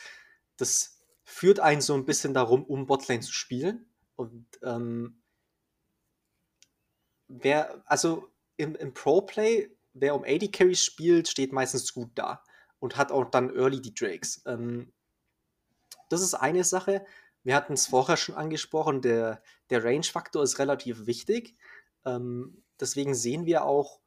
das 0.57 0.99
führt 1.23 1.59
einen 1.59 1.81
so 1.81 1.93
ein 1.93 2.05
bisschen 2.05 2.33
darum, 2.33 2.63
um 2.63 2.87
Botlane 2.87 3.21
zu 3.21 3.31
spielen. 3.31 3.85
Und 4.19 4.45
ähm, 4.63 5.21
wer, 7.29 7.81
also 7.85 8.27
im, 8.57 8.75
im 8.75 8.93
Pro-Play, 8.93 9.69
wer 9.93 10.13
um 10.13 10.25
AD 10.25 10.49
Carries 10.49 10.83
spielt, 10.83 11.29
steht 11.29 11.53
meistens 11.53 11.93
gut 11.93 12.11
da 12.15 12.43
und 12.79 12.97
hat 12.97 13.13
auch 13.13 13.31
dann 13.31 13.49
early 13.55 13.81
die 13.81 13.93
Drakes. 13.93 14.41
Ähm, 14.45 14.91
das 16.09 16.21
ist 16.21 16.33
eine 16.33 16.65
Sache. 16.65 17.05
Wir 17.45 17.55
hatten 17.55 17.71
es 17.71 17.87
vorher 17.87 18.17
schon 18.17 18.35
angesprochen, 18.35 19.01
der, 19.01 19.41
der 19.69 19.85
Range-Faktor 19.85 20.43
ist 20.43 20.59
relativ 20.59 21.05
wichtig. 21.05 21.55
Ähm, 22.05 22.61
deswegen 22.77 23.15
sehen 23.15 23.45
wir 23.45 23.63
auch 23.63 24.01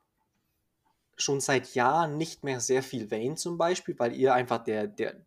schon 1.16 1.40
seit 1.40 1.74
Jahren 1.74 2.18
nicht 2.18 2.44
mehr 2.44 2.60
sehr 2.60 2.82
viel 2.82 3.10
Vayne 3.10 3.36
zum 3.36 3.56
Beispiel, 3.56 3.98
weil 3.98 4.12
ihr 4.14 4.34
einfach 4.34 4.62
der, 4.62 4.88
der, 4.88 5.24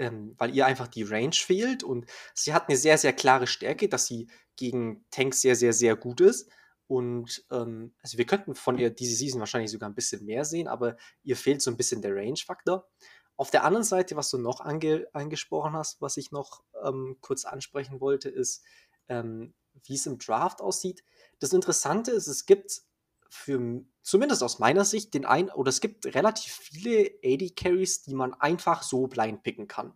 ähm, 0.00 0.34
weil 0.38 0.56
ihr 0.56 0.64
einfach 0.64 0.88
die 0.88 1.02
Range 1.02 1.34
fehlt 1.34 1.84
und 1.84 2.06
sie 2.34 2.54
hat 2.54 2.68
eine 2.68 2.78
sehr, 2.78 2.96
sehr 2.96 3.12
klare 3.12 3.46
Stärke, 3.46 3.88
dass 3.88 4.06
sie 4.06 4.28
gegen 4.56 5.04
Tanks 5.10 5.42
sehr, 5.42 5.54
sehr, 5.54 5.74
sehr 5.74 5.94
gut 5.94 6.22
ist. 6.22 6.50
Und 6.86 7.44
ähm, 7.52 7.94
also 8.02 8.16
wir 8.18 8.24
könnten 8.24 8.54
von 8.54 8.78
ihr 8.78 8.90
diese 8.90 9.14
Season 9.14 9.40
wahrscheinlich 9.40 9.70
sogar 9.70 9.88
ein 9.88 9.94
bisschen 9.94 10.24
mehr 10.24 10.44
sehen, 10.44 10.68
aber 10.68 10.96
ihr 11.22 11.36
fehlt 11.36 11.60
so 11.60 11.70
ein 11.70 11.76
bisschen 11.76 12.00
der 12.00 12.16
Range-Faktor. 12.16 12.88
Auf 13.36 13.50
der 13.50 13.62
anderen 13.62 13.84
Seite, 13.84 14.16
was 14.16 14.30
du 14.30 14.38
noch 14.38 14.60
ange 14.60 15.06
angesprochen 15.12 15.74
hast, 15.74 16.00
was 16.00 16.16
ich 16.16 16.32
noch 16.32 16.64
ähm, 16.82 17.18
kurz 17.20 17.44
ansprechen 17.44 18.00
wollte, 18.00 18.30
ist, 18.30 18.64
ähm, 19.08 19.54
wie 19.84 19.94
es 19.94 20.06
im 20.06 20.18
Draft 20.18 20.62
aussieht. 20.62 21.04
Das 21.40 21.52
Interessante 21.52 22.10
ist, 22.10 22.26
es 22.26 22.46
gibt 22.46 22.82
für 23.30 23.84
zumindest 24.02 24.42
aus 24.42 24.58
meiner 24.58 24.84
Sicht 24.84 25.14
den 25.14 25.24
ein 25.24 25.48
oder 25.50 25.70
es 25.70 25.80
gibt 25.80 26.04
relativ 26.04 26.52
viele 26.52 27.10
AD 27.24 27.50
Carries, 27.50 28.02
die 28.02 28.14
man 28.14 28.34
einfach 28.34 28.82
so 28.82 29.06
blind 29.06 29.42
picken 29.42 29.68
kann. 29.68 29.94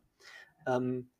Ähm, 0.66 1.10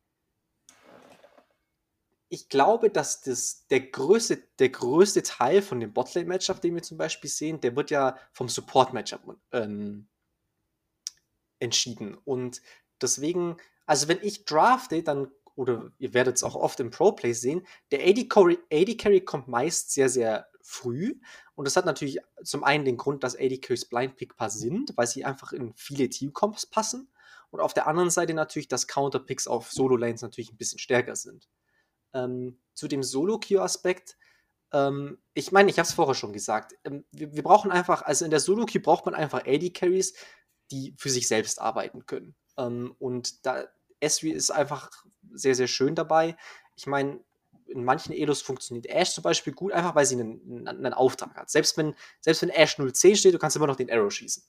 ich 2.29 2.49
glaube, 2.49 2.91
dass 2.91 3.21
das 3.21 3.67
der 3.69 3.81
größte, 3.81 4.37
der 4.59 4.71
größte 4.71 5.23
Teil 5.23 5.61
von 5.61 5.81
dem 5.81 5.93
Botlane-Matchup, 5.93 6.61
den 6.61 6.75
wir 6.75 6.83
zum 6.83 6.99
Beispiel 6.99 7.31
sehen, 7.31 7.61
der 7.61 7.77
wird 7.77 7.91
ja 7.91 8.17
vom 8.33 8.49
Support-Matchup 8.49 9.37
ähm, 9.53 10.09
entschieden. 11.59 12.17
Und 12.25 12.63
deswegen, 13.01 13.57
also 13.87 14.09
wenn 14.09 14.19
ich 14.23 14.45
drafte, 14.45 15.03
dann, 15.03 15.31
oder 15.55 15.93
ihr 15.99 16.15
werdet 16.15 16.37
es 16.37 16.45
auch 16.45 16.57
oft 16.57 16.81
im 16.81 16.91
Pro-Play 16.91 17.35
sehen, 17.35 17.67
der 17.91 18.01
AD 18.01 18.29
Carry, 18.29 18.59
AD 18.73 18.97
Carry 18.97 19.21
kommt 19.21 19.47
meist 19.47 19.93
sehr, 19.93 20.09
sehr 20.09 20.49
früh. 20.65 21.21
Und 21.55 21.67
das 21.67 21.77
hat 21.77 21.85
natürlich 21.85 22.19
zum 22.43 22.65
einen 22.65 22.85
den 22.85 22.97
Grund, 22.97 23.23
dass 23.23 23.37
AD 23.37 23.59
Carries 23.59 23.85
blind 23.85 24.17
pickbar 24.17 24.51
sind, 24.51 24.97
weil 24.97 25.07
sie 25.07 25.25
einfach 25.25 25.53
in 25.53 25.75
viele 25.75 26.09
Team-Comps 26.09 26.67
passen. 26.67 27.09
Und 27.51 27.61
auf 27.61 27.75
der 27.75 27.87
anderen 27.87 28.11
Seite 28.11 28.35
natürlich, 28.35 28.67
dass 28.67 28.89
Counter-Picks 28.89 29.47
auf 29.47 29.71
Solo-Lanes 29.71 30.23
natürlich 30.23 30.51
ein 30.51 30.57
bisschen 30.57 30.79
stärker 30.79 31.15
sind. 31.17 31.49
Ähm, 32.15 32.59
zu 32.73 32.89
dem 32.89 33.03
Solo-Queue-Aspekt, 33.03 34.17
ähm, 34.73 35.19
ich 35.35 35.53
meine, 35.53 35.71
ich 35.71 35.79
habe 35.79 35.87
es 35.87 35.93
vorher 35.93 36.15
schon 36.15 36.33
gesagt, 36.33 36.75
ähm, 36.85 37.05
wir, 37.13 37.35
wir, 37.35 37.43
brauchen 37.43 37.71
einfach, 37.71 38.03
also 38.03 38.25
in 38.25 38.31
der 38.31 38.41
Solo-Queue 38.41 38.81
braucht 38.81 39.05
man 39.05 39.15
einfach 39.15 39.47
AD-Carries, 39.47 40.15
die 40.71 40.95
für 40.97 41.11
sich 41.11 41.29
selbst 41.29 41.61
arbeiten 41.61 42.07
können. 42.07 42.35
Ähm, 42.57 42.97
und 42.99 43.45
da 43.47 43.65
Esri 44.01 44.31
ist 44.31 44.51
einfach 44.51 44.91
sehr, 45.31 45.55
sehr 45.55 45.69
schön 45.69 45.95
dabei. 45.95 46.37
Ich 46.77 46.87
meine, 46.87 47.21
in 47.67 47.85
manchen 47.85 48.13
Elos 48.13 48.43
funktioniert 48.43 48.87
Ash 48.87 49.13
zum 49.13 49.23
Beispiel 49.23 49.53
gut, 49.53 49.73
einfach 49.73 49.95
weil 49.95 50.07
sie 50.07 50.21
einen, 50.21 50.69
einen, 50.69 50.93
Auftrag 50.93 51.35
hat. 51.35 51.51
Selbst 51.51 51.77
wenn, 51.77 51.95
selbst 52.21 52.43
wenn 52.43 52.51
Ash 52.51 52.77
010 52.77 53.17
steht, 53.17 53.35
du 53.35 53.39
kannst 53.39 53.57
immer 53.57 53.67
noch 53.67 53.77
den 53.77 53.91
Arrow 53.91 54.11
schießen. 54.11 54.43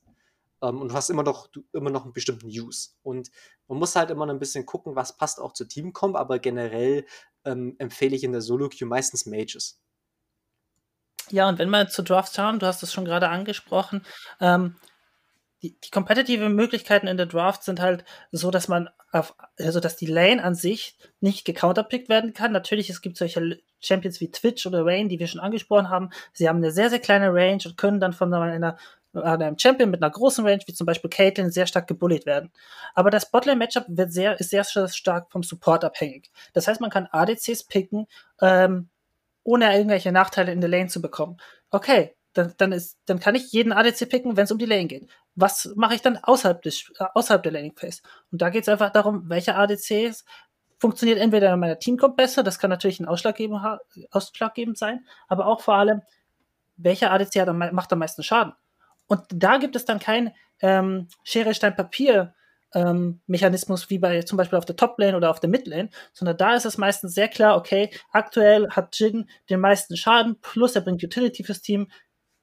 Ähm, 0.61 0.81
und 0.81 0.89
du 0.89 0.95
hast 0.95 1.09
immer 1.09 1.23
noch, 1.23 1.47
du, 1.47 1.63
immer 1.73 1.89
noch 1.89 2.03
einen 2.03 2.13
bestimmten 2.13 2.47
Use. 2.47 2.89
Und 3.03 3.31
man 3.67 3.79
muss 3.79 3.95
halt 3.95 4.09
immer 4.09 4.27
ein 4.27 4.39
bisschen 4.39 4.65
gucken, 4.65 4.95
was 4.95 5.17
passt 5.17 5.39
auch 5.39 5.53
zur 5.53 5.67
Teamcomp, 5.67 6.15
aber 6.15 6.39
generell 6.39 7.05
ähm, 7.45 7.75
empfehle 7.77 8.15
ich 8.15 8.23
in 8.23 8.31
der 8.31 8.41
Solo-Queue 8.41 8.87
meistens 8.87 9.25
Mages. 9.25 9.79
Ja, 11.29 11.49
und 11.49 11.57
wenn 11.57 11.69
wir 11.69 11.87
zu 11.87 12.03
Drafts 12.03 12.35
schauen, 12.35 12.59
du 12.59 12.67
hast 12.67 12.83
es 12.83 12.93
schon 12.93 13.05
gerade 13.05 13.29
angesprochen, 13.29 14.05
ähm, 14.39 14.75
die, 15.61 15.79
die 15.79 15.89
kompetitive 15.89 16.49
Möglichkeiten 16.49 17.07
in 17.07 17.17
der 17.17 17.25
Draft 17.25 17.63
sind 17.63 17.79
halt 17.79 18.05
so, 18.31 18.51
dass 18.51 18.67
man 18.67 18.89
auf, 19.11 19.35
also 19.57 19.79
dass 19.79 19.95
die 19.95 20.05
Lane 20.05 20.43
an 20.43 20.55
sich 20.55 20.97
nicht 21.21 21.45
gecounterpickt 21.45 22.09
werden 22.09 22.33
kann. 22.33 22.51
Natürlich, 22.51 22.89
es 22.89 23.01
gibt 23.01 23.17
solche 23.17 23.59
Champions 23.79 24.19
wie 24.19 24.31
Twitch 24.31 24.65
oder 24.65 24.85
Rain, 24.85 25.09
die 25.09 25.19
wir 25.19 25.27
schon 25.27 25.41
angesprochen 25.41 25.89
haben. 25.89 26.09
Sie 26.33 26.49
haben 26.49 26.57
eine 26.57 26.71
sehr, 26.71 26.89
sehr 26.89 26.99
kleine 26.99 27.33
Range 27.33 27.61
und 27.65 27.77
können 27.77 27.99
dann 27.99 28.13
von 28.13 28.33
einer 28.33 28.77
einem 29.13 29.57
Champion 29.57 29.89
mit 29.89 30.03
einer 30.03 30.11
großen 30.11 30.45
Range, 30.45 30.61
wie 30.65 30.73
zum 30.73 30.85
Beispiel 30.85 31.09
Caitlyn, 31.09 31.51
sehr 31.51 31.67
stark 31.67 31.87
gebullied 31.87 32.25
werden. 32.25 32.51
Aber 32.93 33.09
das 33.09 33.31
Botlane-Matchup 33.31 33.85
sehr, 34.07 34.39
ist 34.39 34.49
sehr 34.49 34.63
stark 34.63 35.31
vom 35.31 35.43
Support 35.43 35.83
abhängig. 35.83 36.31
Das 36.53 36.67
heißt, 36.67 36.81
man 36.81 36.89
kann 36.89 37.07
ADCs 37.11 37.63
picken, 37.63 38.07
ähm, 38.41 38.89
ohne 39.43 39.73
irgendwelche 39.75 40.11
Nachteile 40.11 40.51
in 40.51 40.61
der 40.61 40.69
Lane 40.69 40.87
zu 40.87 41.01
bekommen. 41.01 41.37
Okay, 41.69 42.15
dann, 42.37 42.53
dann, 42.57 42.71
ist, 42.71 42.97
dann 43.05 43.19
kann 43.19 43.35
ich 43.35 43.51
jeden 43.51 43.71
ADC 43.71 44.09
picken, 44.09 44.37
wenn 44.37 44.43
es 44.43 44.51
um 44.51 44.57
die 44.57 44.65
Lane 44.65 44.87
geht. 44.87 45.07
Was 45.35 45.73
mache 45.75 45.95
ich 45.95 46.01
dann 46.01 46.17
außerhalb, 46.17 46.61
des, 46.61 46.91
äh, 46.99 47.05
außerhalb 47.13 47.41
der 47.43 47.51
Laning 47.51 47.75
Phase? 47.75 48.01
Und 48.31 48.41
da 48.41 48.49
geht 48.49 48.63
es 48.63 48.69
einfach 48.69 48.91
darum, 48.91 49.29
welche 49.29 49.55
ADCs 49.55 50.25
funktioniert 50.77 51.19
entweder 51.19 51.53
in 51.53 51.59
meiner 51.59 51.79
Team 51.79 51.97
kommt 51.97 52.17
besser, 52.17 52.43
das 52.43 52.59
kann 52.59 52.69
natürlich 52.69 52.99
ein 52.99 53.07
ausschlaggebend, 53.07 53.61
ausschlaggebend 54.11 54.77
sein, 54.77 55.05
aber 55.27 55.47
auch 55.47 55.61
vor 55.61 55.75
allem, 55.75 56.01
welcher 56.75 57.11
ADC 57.11 57.39
hat, 57.39 57.73
macht 57.73 57.93
am 57.93 57.99
meisten 57.99 58.23
Schaden. 58.23 58.53
Und 59.07 59.21
da 59.29 59.57
gibt 59.57 59.75
es 59.75 59.85
dann 59.85 59.99
kein 59.99 60.33
ähm, 60.61 61.07
Schere, 61.23 61.53
Stein, 61.53 61.75
Papier 61.75 62.35
ähm, 62.75 63.21
Mechanismus 63.25 63.89
wie 63.89 63.97
bei 63.99 64.21
zum 64.23 64.37
Beispiel 64.37 64.57
auf 64.57 64.65
der 64.65 64.75
Top-Lane 64.75 65.15
oder 65.15 65.29
auf 65.31 65.39
der 65.39 65.49
Mid-Lane, 65.49 65.89
sondern 66.11 66.37
da 66.37 66.55
ist 66.55 66.65
es 66.65 66.77
meistens 66.77 67.15
sehr 67.15 67.29
klar, 67.29 67.57
okay, 67.57 67.89
aktuell 68.11 68.69
hat 68.69 68.99
Jin 68.99 69.29
den 69.49 69.61
meisten 69.61 69.95
Schaden, 69.95 70.39
plus 70.41 70.75
er 70.75 70.81
bringt 70.81 71.03
Utility 71.03 71.43
fürs 71.43 71.61
Team, 71.61 71.87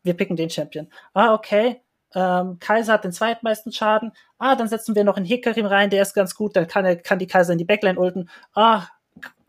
wir 0.02 0.14
picken 0.14 0.36
den 0.36 0.50
Champion. 0.50 0.88
Ah, 1.14 1.34
okay. 1.34 1.80
Ähm, 2.14 2.58
Kaiser 2.58 2.94
hat 2.94 3.04
den 3.04 3.12
zweitmeisten 3.12 3.72
Schaden. 3.72 4.12
Ah, 4.38 4.54
dann 4.54 4.68
setzen 4.68 4.94
wir 4.94 5.04
noch 5.04 5.16
einen 5.16 5.26
Hikarim 5.26 5.66
rein, 5.66 5.90
der 5.90 6.02
ist 6.02 6.14
ganz 6.14 6.34
gut. 6.34 6.56
Dann 6.56 6.66
kann, 6.66 6.84
er, 6.84 6.96
kann 6.96 7.18
die 7.18 7.26
Kaiser 7.26 7.52
in 7.52 7.58
die 7.58 7.64
Backline 7.64 7.98
ulten. 7.98 8.28
Ah, 8.54 8.86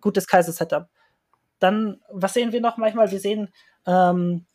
gutes 0.01 0.27
Kaiser-Setup. 0.27 0.87
Dann, 1.59 2.01
was 2.09 2.33
sehen 2.33 2.51
wir 2.51 2.61
noch 2.61 2.77
manchmal? 2.77 3.11
Wir 3.11 3.19
sehen 3.19 3.49
ähm, 3.85 4.45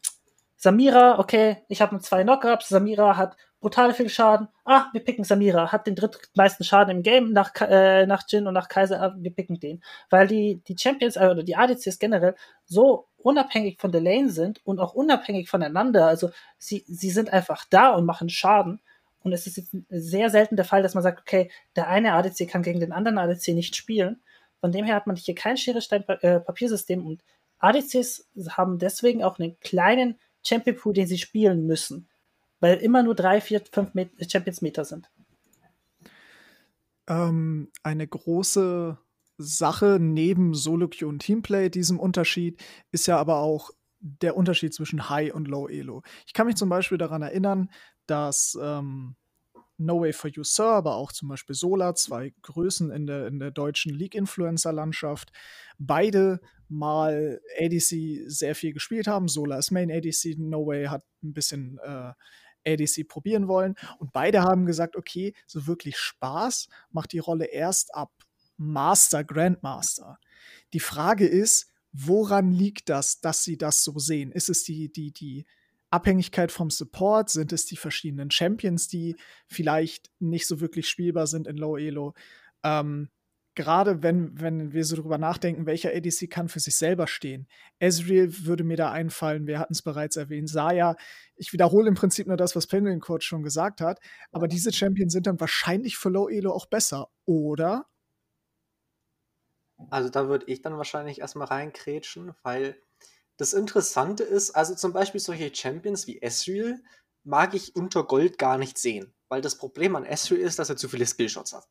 Samira, 0.56 1.18
okay, 1.18 1.58
ich 1.68 1.80
habe 1.80 1.98
zwei 2.00 2.22
Knockups. 2.22 2.68
Samira 2.68 3.16
hat 3.16 3.36
brutal 3.60 3.94
viel 3.94 4.08
Schaden. 4.08 4.48
Ah, 4.64 4.86
wir 4.92 5.04
picken 5.04 5.24
Samira, 5.24 5.72
hat 5.72 5.86
den 5.86 5.94
drittmeisten 5.94 6.64
Schaden 6.64 6.96
im 6.96 7.02
Game 7.02 7.32
nach, 7.32 7.52
äh, 7.60 8.06
nach 8.06 8.24
Jin 8.28 8.46
und 8.46 8.54
nach 8.54 8.68
Kaiser, 8.68 9.00
ah, 9.02 9.14
wir 9.16 9.34
picken 9.34 9.58
den. 9.60 9.82
Weil 10.10 10.26
die, 10.26 10.62
die 10.66 10.76
Champions 10.78 11.16
äh, 11.16 11.28
oder 11.28 11.42
die 11.42 11.56
ADCs 11.56 11.98
generell 11.98 12.34
so 12.64 13.07
unabhängig 13.18 13.78
von 13.80 13.92
der 13.92 14.00
Lane 14.00 14.30
sind 14.30 14.64
und 14.64 14.80
auch 14.80 14.94
unabhängig 14.94 15.48
voneinander. 15.48 16.06
Also 16.06 16.30
sie, 16.58 16.84
sie 16.86 17.10
sind 17.10 17.32
einfach 17.32 17.64
da 17.68 17.90
und 17.90 18.04
machen 18.04 18.28
Schaden. 18.28 18.80
Und 19.22 19.32
es 19.32 19.46
ist 19.46 19.70
sehr 19.90 20.30
selten 20.30 20.56
der 20.56 20.64
Fall, 20.64 20.82
dass 20.82 20.94
man 20.94 21.02
sagt, 21.02 21.20
okay, 21.20 21.50
der 21.76 21.88
eine 21.88 22.12
ADC 22.12 22.48
kann 22.48 22.62
gegen 22.62 22.80
den 22.80 22.92
anderen 22.92 23.18
ADC 23.18 23.48
nicht 23.48 23.76
spielen. 23.76 24.22
Von 24.60 24.72
dem 24.72 24.84
her 24.84 24.94
hat 24.94 25.06
man 25.06 25.16
hier 25.16 25.34
kein 25.34 25.56
Schere-Stein-Papiersystem 25.56 27.04
und 27.04 27.22
ADCs 27.58 28.28
haben 28.50 28.78
deswegen 28.78 29.22
auch 29.24 29.38
einen 29.38 29.58
kleinen 29.60 30.18
Champion 30.46 30.76
Pool, 30.76 30.94
den 30.94 31.06
sie 31.06 31.18
spielen 31.18 31.66
müssen 31.66 32.08
weil 32.60 32.78
immer 32.78 33.02
nur 33.02 33.14
drei, 33.14 33.40
vier, 33.40 33.62
fünf 33.70 33.92
Champions 34.28 34.62
Meter 34.62 34.84
sind. 34.84 35.10
Ähm, 37.06 37.70
eine 37.82 38.06
große 38.06 38.98
Sache 39.38 39.98
neben 40.00 40.54
Solo-Queue 40.54 41.08
und 41.08 41.20
Teamplay, 41.20 41.70
diesem 41.70 41.98
Unterschied, 41.98 42.60
ist 42.90 43.06
ja 43.06 43.16
aber 43.16 43.38
auch 43.38 43.70
der 44.00 44.36
Unterschied 44.36 44.74
zwischen 44.74 45.08
High 45.08 45.32
und 45.32 45.48
Low 45.48 45.68
Elo. 45.68 46.02
Ich 46.26 46.32
kann 46.32 46.46
mich 46.46 46.56
zum 46.56 46.68
Beispiel 46.68 46.98
daran 46.98 47.22
erinnern, 47.22 47.70
dass 48.06 48.58
ähm, 48.60 49.16
No 49.76 50.00
Way 50.00 50.12
for 50.12 50.30
You 50.30 50.42
Sir, 50.42 50.66
aber 50.66 50.96
auch 50.96 51.12
zum 51.12 51.28
Beispiel 51.28 51.54
Sola, 51.54 51.94
zwei 51.94 52.34
Größen 52.42 52.90
in 52.90 53.06
der, 53.06 53.28
in 53.28 53.38
der 53.38 53.52
deutschen 53.52 53.94
League-Influencer-Landschaft, 53.94 55.32
beide 55.78 56.40
mal 56.68 57.40
ADC 57.58 58.24
sehr 58.26 58.54
viel 58.54 58.72
gespielt 58.72 59.06
haben. 59.06 59.28
Sola 59.28 59.58
ist 59.58 59.70
Main 59.70 59.90
ADC, 59.90 60.36
No 60.36 60.66
Way 60.66 60.86
hat 60.86 61.04
ein 61.22 61.32
bisschen 61.32 61.78
äh, 61.82 62.12
ADC 62.66 63.06
probieren 63.08 63.48
wollen. 63.48 63.76
Und 63.98 64.12
beide 64.12 64.42
haben 64.42 64.66
gesagt, 64.66 64.96
okay, 64.96 65.34
so 65.46 65.66
wirklich 65.66 65.96
Spaß 65.96 66.68
macht 66.90 67.12
die 67.12 67.20
Rolle 67.20 67.46
erst 67.46 67.94
ab 67.94 68.12
Master, 68.58 69.24
Grandmaster. 69.24 70.18
Die 70.72 70.80
Frage 70.80 71.26
ist, 71.26 71.72
woran 71.92 72.52
liegt 72.52 72.88
das, 72.88 73.20
dass 73.20 73.42
sie 73.42 73.56
das 73.56 73.82
so 73.82 73.98
sehen? 73.98 74.32
Ist 74.32 74.50
es 74.50 74.64
die, 74.64 74.92
die, 74.92 75.12
die 75.12 75.46
Abhängigkeit 75.90 76.52
vom 76.52 76.70
Support? 76.70 77.30
Sind 77.30 77.52
es 77.52 77.64
die 77.64 77.76
verschiedenen 77.76 78.30
Champions, 78.30 78.88
die 78.88 79.16
vielleicht 79.46 80.10
nicht 80.18 80.46
so 80.46 80.60
wirklich 80.60 80.88
spielbar 80.88 81.26
sind 81.26 81.46
in 81.46 81.56
Low 81.56 81.76
Elo? 81.76 82.14
Ähm, 82.62 83.08
gerade 83.58 84.04
wenn, 84.04 84.40
wenn 84.40 84.72
wir 84.72 84.84
so 84.84 84.94
drüber 84.94 85.18
nachdenken, 85.18 85.66
welcher 85.66 85.90
ADC 85.90 86.30
kann 86.30 86.48
für 86.48 86.60
sich 86.60 86.76
selber 86.76 87.08
stehen. 87.08 87.48
Ezreal 87.80 88.28
würde 88.44 88.62
mir 88.62 88.76
da 88.76 88.92
einfallen, 88.92 89.48
wir 89.48 89.58
hatten 89.58 89.72
es 89.72 89.82
bereits 89.82 90.14
erwähnt. 90.14 90.48
Saya, 90.48 90.94
ich 91.34 91.52
wiederhole 91.52 91.88
im 91.88 91.94
Prinzip 91.94 92.28
nur 92.28 92.36
das, 92.36 92.54
was 92.54 92.68
Penguin 92.68 93.00
Coach 93.00 93.26
schon 93.26 93.42
gesagt 93.42 93.80
hat, 93.80 93.98
aber 94.30 94.46
diese 94.46 94.72
Champions 94.72 95.12
sind 95.12 95.26
dann 95.26 95.40
wahrscheinlich 95.40 95.96
für 95.96 96.08
Low 96.08 96.28
Elo 96.28 96.52
auch 96.52 96.66
besser, 96.66 97.08
oder? 97.24 97.86
Also 99.90 100.08
da 100.08 100.28
würde 100.28 100.46
ich 100.46 100.62
dann 100.62 100.76
wahrscheinlich 100.76 101.20
erstmal 101.20 101.46
reinkrätschen, 101.48 102.34
weil 102.42 102.80
das 103.36 103.52
Interessante 103.52 104.24
ist, 104.24 104.50
also 104.50 104.74
zum 104.74 104.92
Beispiel 104.92 105.20
solche 105.20 105.54
Champions 105.54 106.06
wie 106.06 106.20
Ezreal 106.20 106.80
mag 107.24 107.54
ich 107.54 107.76
unter 107.76 108.04
Gold 108.04 108.38
gar 108.38 108.58
nicht 108.58 108.78
sehen, 108.78 109.14
weil 109.28 109.40
das 109.40 109.58
Problem 109.58 109.96
an 109.96 110.04
Ezreal 110.04 110.40
ist, 110.40 110.58
dass 110.58 110.70
er 110.70 110.76
zu 110.76 110.88
viele 110.88 111.06
Skillshots 111.06 111.52
hat 111.52 111.68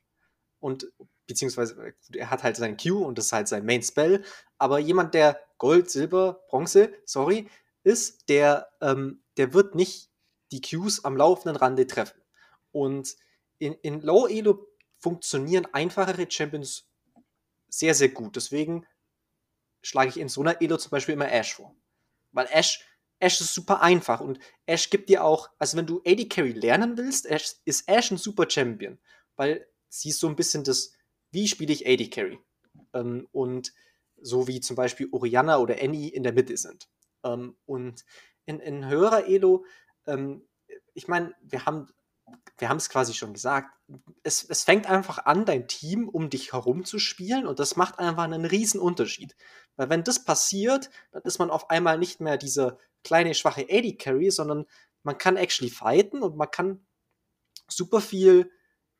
und 0.60 0.92
beziehungsweise 1.28 1.94
er 2.14 2.30
hat 2.30 2.44
halt 2.44 2.56
sein 2.56 2.78
Q 2.78 3.04
und 3.06 3.18
das 3.18 3.28
ist 3.28 3.34
halt 3.34 3.48
sein 3.48 3.66
Main 3.66 3.84
Spell, 3.84 4.24
aber 4.58 4.80
jemand, 4.80 5.14
der 5.14 5.40
Gold, 5.58 5.90
Silber, 5.90 6.44
Bronze, 6.50 6.94
sorry, 7.06 7.50
ist, 7.84 8.30
der, 8.30 8.70
ähm, 8.82 9.24
der 9.38 9.54
wird 9.54 9.76
nicht 9.76 10.10
die 10.52 10.62
Qs 10.62 11.04
am 11.04 11.18
laufenden 11.18 11.56
Rande 11.56 11.88
treffen. 11.88 12.22
Und 12.72 13.16
in, 13.60 13.74
in 13.82 14.02
Low 14.02 14.28
Elo 14.28 14.68
funktionieren 15.00 15.68
einfachere 15.74 16.30
Champions 16.30 16.87
sehr, 17.70 17.94
sehr 17.94 18.10
gut. 18.10 18.36
Deswegen 18.36 18.86
schlage 19.82 20.10
ich 20.10 20.18
in 20.18 20.30
so 20.30 20.42
einer 20.42 20.62
Elo 20.62 20.78
zum 20.78 20.92
Beispiel 20.92 21.14
immer 21.14 21.32
Ash 21.32 21.54
vor. 21.54 21.76
Weil 22.32 22.48
Ash, 22.52 22.86
Ash 23.20 23.42
ist 23.42 23.54
super 23.54 23.82
einfach 23.82 24.20
und 24.20 24.40
Ash 24.66 24.90
gibt 24.90 25.10
dir 25.10 25.24
auch, 25.24 25.50
also 25.60 25.78
wenn 25.78 25.88
du 25.88 26.02
AD 26.06 26.28
Carry 26.30 26.52
lernen 26.52 26.98
willst, 26.98 27.26
Ash, 27.26 27.56
ist 27.66 27.88
Ash 27.88 28.12
ein 28.12 28.18
super 28.18 28.50
Champion. 28.50 29.00
Weil 29.36 29.68
sie 29.90 30.10
ist 30.10 30.20
so 30.20 30.28
ein 30.28 30.36
bisschen 30.36 30.64
das, 30.64 30.94
wie 31.32 31.48
spiele 31.48 31.74
ich 31.74 31.88
AD 31.88 32.10
Carry? 32.10 32.40
Ähm, 32.94 33.28
und 33.32 33.74
so 34.20 34.48
wie 34.48 34.60
zum 34.60 34.76
Beispiel 34.76 35.10
Oriana 35.12 35.58
oder 35.58 35.82
Annie 35.82 36.10
in 36.10 36.24
der 36.24 36.34
Mitte 36.34 36.58
sind. 36.58 36.90
Ähm, 37.24 37.56
und 37.66 38.04
in, 38.46 38.60
in 38.60 38.88
höherer 38.88 39.28
Elo, 39.28 39.66
ähm, 40.06 40.48
ich 40.94 41.08
meine, 41.08 41.34
wir 41.42 41.66
haben 41.66 41.88
wir 42.58 42.70
haben 42.70 42.78
es 42.78 42.90
quasi 42.90 43.14
schon 43.14 43.34
gesagt, 43.34 43.70
es, 44.24 44.44
es 44.44 44.64
fängt 44.64 44.88
einfach 44.88 45.26
an, 45.26 45.46
dein 45.46 45.68
Team 45.68 46.10
um 46.10 46.30
dich 46.30 46.54
herum 46.54 46.86
zu 46.86 47.00
spielen 47.00 47.46
und 47.46 47.60
das 47.60 47.76
macht 47.76 48.00
einfach 48.00 48.24
einen 48.24 48.46
riesen 48.46 48.80
Unterschied. 48.80 49.36
Weil 49.76 49.90
wenn 49.90 50.04
das 50.04 50.24
passiert, 50.24 50.90
dann 51.12 51.22
ist 51.24 51.40
man 51.40 51.52
auf 51.52 51.70
einmal 51.70 51.98
nicht 51.98 52.20
mehr 52.20 52.38
dieser 52.38 52.78
kleine, 53.04 53.36
schwache 53.36 53.68
AD 53.70 53.94
Carry, 53.98 54.32
sondern 54.32 54.66
man 55.04 55.18
kann 55.18 55.38
actually 55.38 55.70
fighten 55.70 56.24
und 56.24 56.36
man 56.36 56.50
kann 56.50 56.86
super 57.68 58.02
viel 58.02 58.52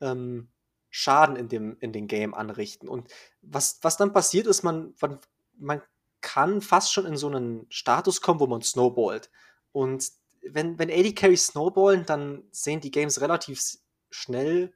ähm, 0.02 0.50
Schaden 0.90 1.36
in 1.36 1.50
dem, 1.50 1.78
in 1.80 1.92
dem 1.92 2.08
Game 2.08 2.34
anrichten. 2.34 2.88
Und 2.88 3.10
was, 3.42 3.80
was 3.82 3.98
dann 3.98 4.14
passiert 4.14 4.48
ist, 4.48 4.64
man, 4.64 4.94
man, 5.02 5.20
man 5.58 5.82
kann 6.22 6.62
fast 6.62 6.94
schon 6.94 7.06
in 7.06 7.18
so 7.18 7.28
einen 7.28 7.66
Status 7.70 8.22
kommen, 8.22 8.40
wo 8.40 8.48
man 8.48 8.62
snowballt. 8.62 9.30
Und 9.72 10.12
wenn, 10.42 10.78
wenn 10.80 10.90
AD 10.90 11.14
Carries 11.14 11.48
snowballen, 11.48 12.06
dann 12.06 12.44
sehen 12.52 12.82
die 12.82 12.92
Games 12.92 13.22
relativ 13.22 13.62
schnell 14.10 14.74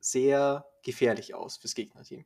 sehr 0.00 0.64
gefährlich 0.82 1.34
aus 1.34 1.56
fürs 1.56 1.74
Gegnerteam. 1.74 2.24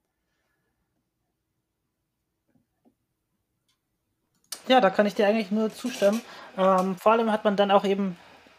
Ja, 4.69 4.81
da 4.81 4.91
kann 4.91 5.07
ich 5.07 5.15
dir 5.15 5.27
eigentlich 5.27 5.51
nur 5.51 5.75
zustimmen. 5.75 6.21
Ähm, 6.57 6.97
vor 6.97 7.13
allem 7.13 7.33
hat 7.33 7.45
man 7.45 7.57
dann 7.57 7.71
auch 7.71 7.85
eben, 7.85 8.17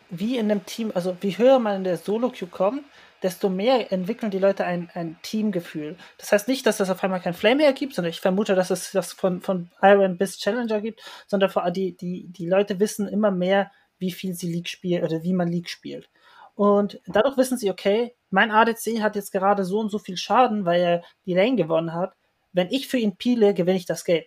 wie 0.09 0.37
in 0.37 0.51
einem 0.51 0.65
Team, 0.65 0.91
also 0.93 1.15
wie 1.21 1.37
höher 1.37 1.59
man 1.59 1.77
in 1.77 1.83
der 1.83 1.97
Solo-Queue 1.97 2.49
kommt, 2.49 2.83
desto 3.23 3.49
mehr 3.49 3.91
entwickeln 3.91 4.31
die 4.31 4.39
Leute 4.39 4.65
ein, 4.65 4.89
ein 4.93 5.17
Teamgefühl. 5.21 5.97
Das 6.17 6.31
heißt 6.31 6.47
nicht, 6.47 6.65
dass 6.65 6.79
es 6.79 6.89
auf 6.89 7.03
einmal 7.03 7.21
kein 7.21 7.33
Flame 7.33 7.57
mehr 7.57 7.73
gibt, 7.73 7.93
sondern 7.93 8.09
ich 8.09 8.19
vermute, 8.19 8.55
dass 8.55 8.71
es 8.71 8.91
das 8.91 9.13
von, 9.13 9.41
von 9.41 9.69
Iron 9.81 10.17
bis 10.17 10.39
Challenger 10.39 10.81
gibt, 10.81 11.01
sondern 11.27 11.51
die, 11.73 11.95
die, 11.95 12.27
die 12.27 12.47
Leute 12.47 12.79
wissen 12.79 13.07
immer 13.07 13.31
mehr, 13.31 13.71
wie 13.99 14.11
viel 14.11 14.33
sie 14.33 14.51
League 14.51 14.69
spielen 14.69 15.03
oder 15.03 15.23
wie 15.23 15.33
man 15.33 15.47
League 15.47 15.69
spielt. 15.69 16.09
Und 16.55 16.99
dadurch 17.07 17.37
wissen 17.37 17.57
sie, 17.57 17.71
okay, 17.71 18.15
mein 18.29 18.51
ADC 18.51 19.01
hat 19.01 19.15
jetzt 19.15 19.31
gerade 19.31 19.63
so 19.63 19.79
und 19.79 19.89
so 19.89 19.99
viel 19.99 20.17
Schaden, 20.17 20.65
weil 20.65 20.81
er 20.81 21.03
die 21.25 21.33
Lane 21.33 21.55
gewonnen 21.55 21.93
hat. 21.93 22.13
Wenn 22.53 22.69
ich 22.69 22.87
für 22.87 22.97
ihn 22.97 23.15
piele, 23.15 23.53
gewinne 23.53 23.77
ich 23.77 23.85
das 23.85 24.03
Game. 24.03 24.23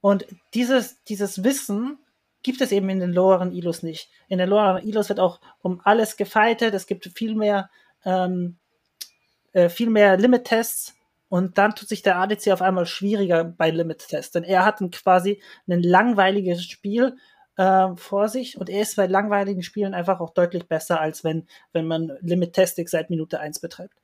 Und 0.00 0.26
dieses, 0.54 1.02
dieses 1.04 1.44
Wissen 1.44 1.98
gibt 2.42 2.60
es 2.60 2.72
eben 2.72 2.88
in 2.88 3.00
den 3.00 3.12
loweren 3.12 3.52
Ilos 3.52 3.82
nicht. 3.82 4.08
In 4.28 4.38
den 4.38 4.48
loweren 4.48 4.86
Ilos 4.86 5.08
wird 5.08 5.20
auch 5.20 5.40
um 5.62 5.80
alles 5.84 6.16
gefightet. 6.16 6.74
Es 6.74 6.86
gibt 6.86 7.06
viel 7.14 7.34
mehr 7.34 7.70
ähm, 8.06 8.56
äh, 9.52 9.68
viel 9.68 9.90
mehr 9.90 10.16
Limit-Tests 10.16 10.94
und 11.28 11.58
dann 11.58 11.74
tut 11.74 11.88
sich 11.88 12.02
der 12.02 12.18
ADC 12.18 12.52
auf 12.52 12.62
einmal 12.62 12.86
schwieriger 12.86 13.44
bei 13.44 13.70
Limit-Tests, 13.70 14.32
denn 14.32 14.44
er 14.44 14.64
hat 14.64 14.80
ein, 14.80 14.90
quasi 14.90 15.42
ein 15.68 15.82
langweiliges 15.82 16.64
Spiel 16.64 17.16
äh, 17.56 17.88
vor 17.96 18.28
sich 18.28 18.58
und 18.58 18.70
er 18.70 18.82
ist 18.82 18.96
bei 18.96 19.06
langweiligen 19.06 19.62
Spielen 19.62 19.92
einfach 19.92 20.20
auch 20.20 20.30
deutlich 20.30 20.68
besser, 20.68 21.00
als 21.00 21.24
wenn, 21.24 21.46
wenn 21.72 21.86
man 21.86 22.16
Limit-Testing 22.20 22.86
seit 22.86 23.10
Minute 23.10 23.40
1 23.40 23.60
betreibt. 23.60 23.96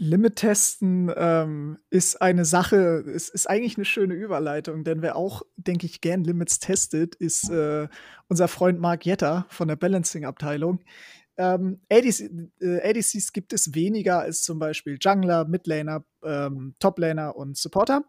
Limit-Testen 0.00 1.12
ähm, 1.14 1.78
ist 1.90 2.22
eine 2.22 2.46
Sache, 2.46 3.04
es 3.06 3.28
ist 3.28 3.48
eigentlich 3.48 3.76
eine 3.76 3.84
schöne 3.84 4.14
Überleitung, 4.14 4.82
denn 4.82 5.02
wer 5.02 5.14
auch, 5.14 5.42
denke 5.56 5.84
ich, 5.84 6.00
gern 6.00 6.24
Limits 6.24 6.58
testet, 6.58 7.16
ist 7.16 7.50
äh, 7.50 7.86
unser 8.26 8.48
Freund 8.48 8.80
Mark 8.80 9.04
Jetter 9.04 9.44
von 9.50 9.68
der 9.68 9.76
Balancing-Abteilung. 9.76 10.80
Ähm, 11.36 11.80
ADC, 11.90 12.30
äh, 12.62 12.88
ADCs 12.88 13.34
gibt 13.34 13.52
es 13.52 13.74
weniger 13.74 14.20
als 14.20 14.42
zum 14.42 14.58
Beispiel 14.58 14.96
Jungler, 14.98 15.44
Midlaner, 15.44 16.02
ähm, 16.24 16.74
Toplaner 16.78 17.36
und 17.36 17.58
Supporter 17.58 18.02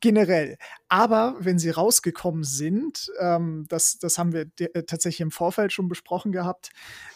generell. 0.00 0.56
Aber 0.88 1.36
wenn 1.38 1.58
sie 1.58 1.70
rausgekommen 1.70 2.44
sind, 2.44 3.10
ähm, 3.18 3.66
das, 3.68 3.98
das 3.98 4.18
haben 4.18 4.32
wir 4.32 4.46
äh, 4.58 4.82
tatsächlich 4.82 5.20
im 5.20 5.30
Vorfeld 5.30 5.72
schon 5.72 5.88
besprochen 5.88 6.32
gehabt, 6.32 6.70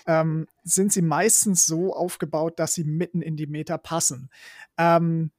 ähm, 0.07 0.47
sind 0.65 0.93
sie 0.93 1.03
meistens 1.03 1.67
so 1.67 1.95
aufgebaut, 1.95 2.59
dass 2.59 2.75
sie 2.75 2.85
mitten 2.85 3.23
in 3.23 3.37
die 3.37 3.47
Meta 3.47 3.79
passen. 3.79 4.31
Ähm, 4.79 5.31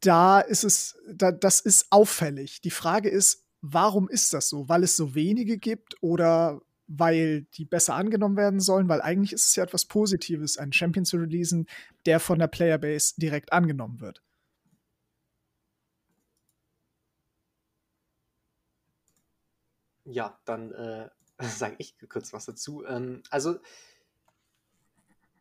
da 0.00 0.40
ist 0.40 0.64
es, 0.64 0.96
da, 1.12 1.32
das 1.32 1.60
ist 1.60 1.86
auffällig. 1.90 2.60
Die 2.60 2.70
Frage 2.70 3.08
ist, 3.08 3.44
warum 3.60 4.08
ist 4.08 4.32
das 4.32 4.48
so? 4.48 4.68
Weil 4.68 4.82
es 4.82 4.96
so 4.96 5.14
wenige 5.14 5.58
gibt 5.58 5.94
oder 6.02 6.60
weil 6.86 7.42
die 7.54 7.64
besser 7.64 7.94
angenommen 7.94 8.36
werden 8.36 8.60
sollen? 8.60 8.88
Weil 8.88 9.00
eigentlich 9.00 9.32
ist 9.32 9.48
es 9.48 9.56
ja 9.56 9.64
etwas 9.64 9.86
Positives, 9.86 10.58
einen 10.58 10.72
Champion 10.72 11.04
zu 11.04 11.16
releasen, 11.16 11.66
der 12.06 12.20
von 12.20 12.38
der 12.38 12.48
Playerbase 12.48 13.14
direkt 13.16 13.52
angenommen 13.52 14.00
wird. 14.00 14.23
Ja, 20.04 20.38
dann 20.44 20.72
äh, 20.72 21.08
sage 21.42 21.76
ich 21.78 21.96
kurz 22.08 22.32
was 22.32 22.46
dazu. 22.46 22.84
Ähm, 22.86 23.22
also, 23.30 23.58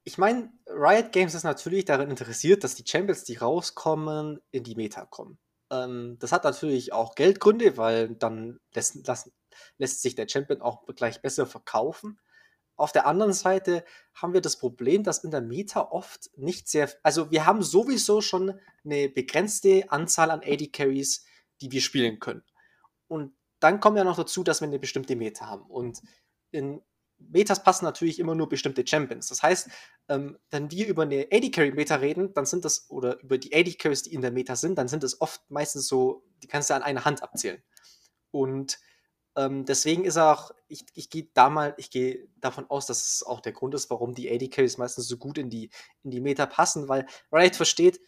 ich 0.04 0.18
meine, 0.18 0.52
Riot 0.68 1.12
Games 1.12 1.34
ist 1.34 1.44
natürlich 1.44 1.86
daran 1.86 2.10
interessiert, 2.10 2.64
dass 2.64 2.76
die 2.76 2.86
Champions, 2.86 3.24
die 3.24 3.36
rauskommen, 3.36 4.42
in 4.52 4.64
die 4.64 4.76
Meta 4.76 5.06
kommen. 5.06 5.38
Ähm, 5.70 6.18
das 6.20 6.32
hat 6.32 6.44
natürlich 6.44 6.94
auch 6.94 7.16
Geldgründe, 7.16 7.78
weil 7.78 8.16
dann 8.16 8.60
lässt, 8.74 9.08
lässt, 9.08 9.32
lässt 9.78 10.02
sich 10.02 10.16
der 10.16 10.28
Champion 10.28 10.62
auch 10.62 10.86
gleich 10.96 11.22
besser 11.22 11.46
verkaufen. 11.46 12.20
Auf 12.76 12.92
der 12.92 13.06
anderen 13.06 13.34
Seite 13.34 13.86
haben 14.16 14.34
wir 14.34 14.42
das 14.42 14.58
Problem, 14.58 15.04
dass 15.04 15.24
in 15.24 15.32
der 15.32 15.42
Meta 15.42 15.82
oft 15.92 16.32
nicht 16.36 16.68
sehr, 16.68 16.90
also 17.04 17.30
wir 17.32 17.46
haben 17.46 17.62
sowieso 17.62 18.22
schon 18.22 18.60
eine 18.84 19.10
begrenzte 19.10 19.86
Anzahl 19.90 20.32
an 20.32 20.42
AD 20.44 20.68
Carries, 20.68 21.24
die 21.62 21.72
wir 21.72 21.82
spielen 21.82 22.20
können. 22.20 22.44
Und 23.08 23.34
dann 23.64 23.80
kommt 23.80 23.98
ja 23.98 24.04
noch 24.04 24.18
dazu, 24.18 24.44
dass 24.44 24.62
wir 24.62 24.68
eine 24.68 24.80
bestimmte 24.80 25.16
Meta 25.16 25.48
haben. 25.48 25.64
Und 25.64 26.02
in 26.52 26.82
Metas 27.18 27.64
passen 27.64 27.86
natürlich 27.86 28.20
immer 28.20 28.36
nur 28.36 28.50
bestimmte 28.50 28.86
Champions. 28.86 29.30
Das 29.30 29.42
heißt, 29.42 29.70
ähm, 30.10 30.38
wenn 30.52 30.72
wir 30.72 30.88
über 30.88 31.04
eine 31.04 31.28
AD 31.32 31.52
Carry 31.52 31.72
Meta 31.72 31.96
reden, 31.96 32.34
dann 32.34 32.46
sind 32.46 32.66
das, 32.66 32.90
oder 32.90 33.20
über 33.22 33.38
die 33.38 33.54
AD 33.56 33.74
Carries, 33.76 34.04
die 34.04 34.14
in 34.14 34.22
der 34.22 34.32
Meta 34.32 34.56
sind, 34.56 34.78
dann 34.78 34.88
sind 34.88 35.04
es 35.04 35.22
oft 35.22 35.42
meistens 35.50 35.88
so, 35.88 36.24
die 36.42 36.48
kannst 36.48 36.70
du 36.70 36.76
an 36.76 36.84
einer 36.84 37.06
Hand 37.06 37.24
abzählen. 37.24 37.64
Und 38.32 38.80
ähm, 39.36 39.66
deswegen 39.66 40.06
ist 40.06 40.18
auch, 40.18 40.52
ich, 40.68 40.86
ich 40.94 41.10
gehe 41.10 41.30
da 41.34 41.50
mal, 41.50 41.74
ich 41.78 41.90
gehe 41.90 42.28
davon 42.38 42.70
aus, 42.70 42.86
dass 42.86 43.16
es 43.16 43.24
auch 43.24 43.42
der 43.42 43.54
Grund 43.54 43.74
ist, 43.74 43.90
warum 43.90 44.14
die 44.14 44.30
AD 44.30 44.50
Carries 44.50 44.78
meistens 44.78 45.08
so 45.08 45.18
gut 45.18 45.38
in 45.38 45.50
die, 45.50 45.70
in 46.04 46.12
die 46.12 46.20
Meta 46.20 46.46
passen, 46.46 46.88
weil 46.88 47.08
Riot 47.32 47.56
versteht, 47.56 48.00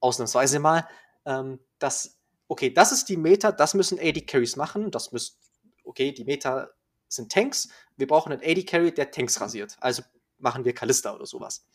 ausnahmsweise 0.00 0.58
mal, 0.58 0.88
ähm, 1.26 1.60
dass 1.78 2.17
okay, 2.48 2.70
das 2.70 2.92
ist 2.92 3.08
die 3.08 3.16
Meta, 3.16 3.52
das 3.52 3.74
müssen 3.74 3.98
AD 3.98 4.22
Carries 4.22 4.56
machen, 4.56 4.90
das 4.90 5.12
müssen, 5.12 5.36
okay, 5.84 6.12
die 6.12 6.24
Meta 6.24 6.70
sind 7.08 7.30
Tanks, 7.30 7.68
wir 7.96 8.06
brauchen 8.06 8.32
einen 8.32 8.42
AD 8.42 8.64
Carry, 8.64 8.92
der 8.92 9.10
Tanks 9.10 9.40
rasiert. 9.40 9.76
Also 9.80 10.02
machen 10.38 10.64
wir 10.64 10.74
Kalista 10.74 11.14
oder 11.14 11.26
sowas. 11.26 11.66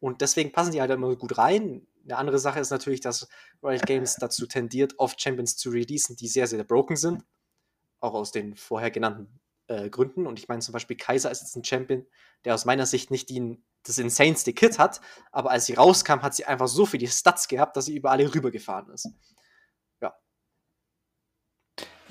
Und 0.00 0.20
deswegen 0.20 0.52
passen 0.52 0.72
die 0.72 0.80
halt 0.80 0.90
immer 0.90 1.14
gut 1.16 1.38
rein. 1.38 1.86
Eine 2.04 2.16
andere 2.16 2.38
Sache 2.38 2.60
ist 2.60 2.70
natürlich, 2.70 3.00
dass 3.00 3.28
Riot 3.62 3.86
Games 3.86 4.16
dazu 4.16 4.46
tendiert, 4.46 4.94
oft 4.98 5.20
Champions 5.20 5.56
zu 5.56 5.70
releasen, 5.70 6.16
die 6.16 6.28
sehr, 6.28 6.46
sehr 6.46 6.64
broken 6.64 6.96
sind. 6.96 7.24
Auch 8.00 8.14
aus 8.14 8.32
den 8.32 8.56
vorher 8.56 8.90
genannten 8.90 9.40
äh, 9.68 9.88
Gründen. 9.90 10.26
Und 10.26 10.38
ich 10.38 10.48
meine 10.48 10.60
zum 10.60 10.72
Beispiel, 10.72 10.96
Kaiser 10.96 11.30
ist 11.30 11.42
jetzt 11.42 11.56
ein 11.56 11.64
Champion, 11.64 12.04
der 12.44 12.54
aus 12.54 12.64
meiner 12.64 12.86
Sicht 12.86 13.10
nicht 13.10 13.28
die, 13.30 13.60
das 13.84 13.98
insaneste 13.98 14.52
Kit 14.52 14.78
hat, 14.78 15.00
aber 15.30 15.50
als 15.50 15.66
sie 15.66 15.74
rauskam, 15.74 16.22
hat 16.22 16.34
sie 16.34 16.44
einfach 16.44 16.68
so 16.68 16.86
viele 16.86 17.06
Stats 17.06 17.46
gehabt, 17.46 17.76
dass 17.76 17.84
sie 17.84 17.96
über 17.96 18.10
alle 18.10 18.32
rübergefahren 18.32 18.92
ist. 18.92 19.08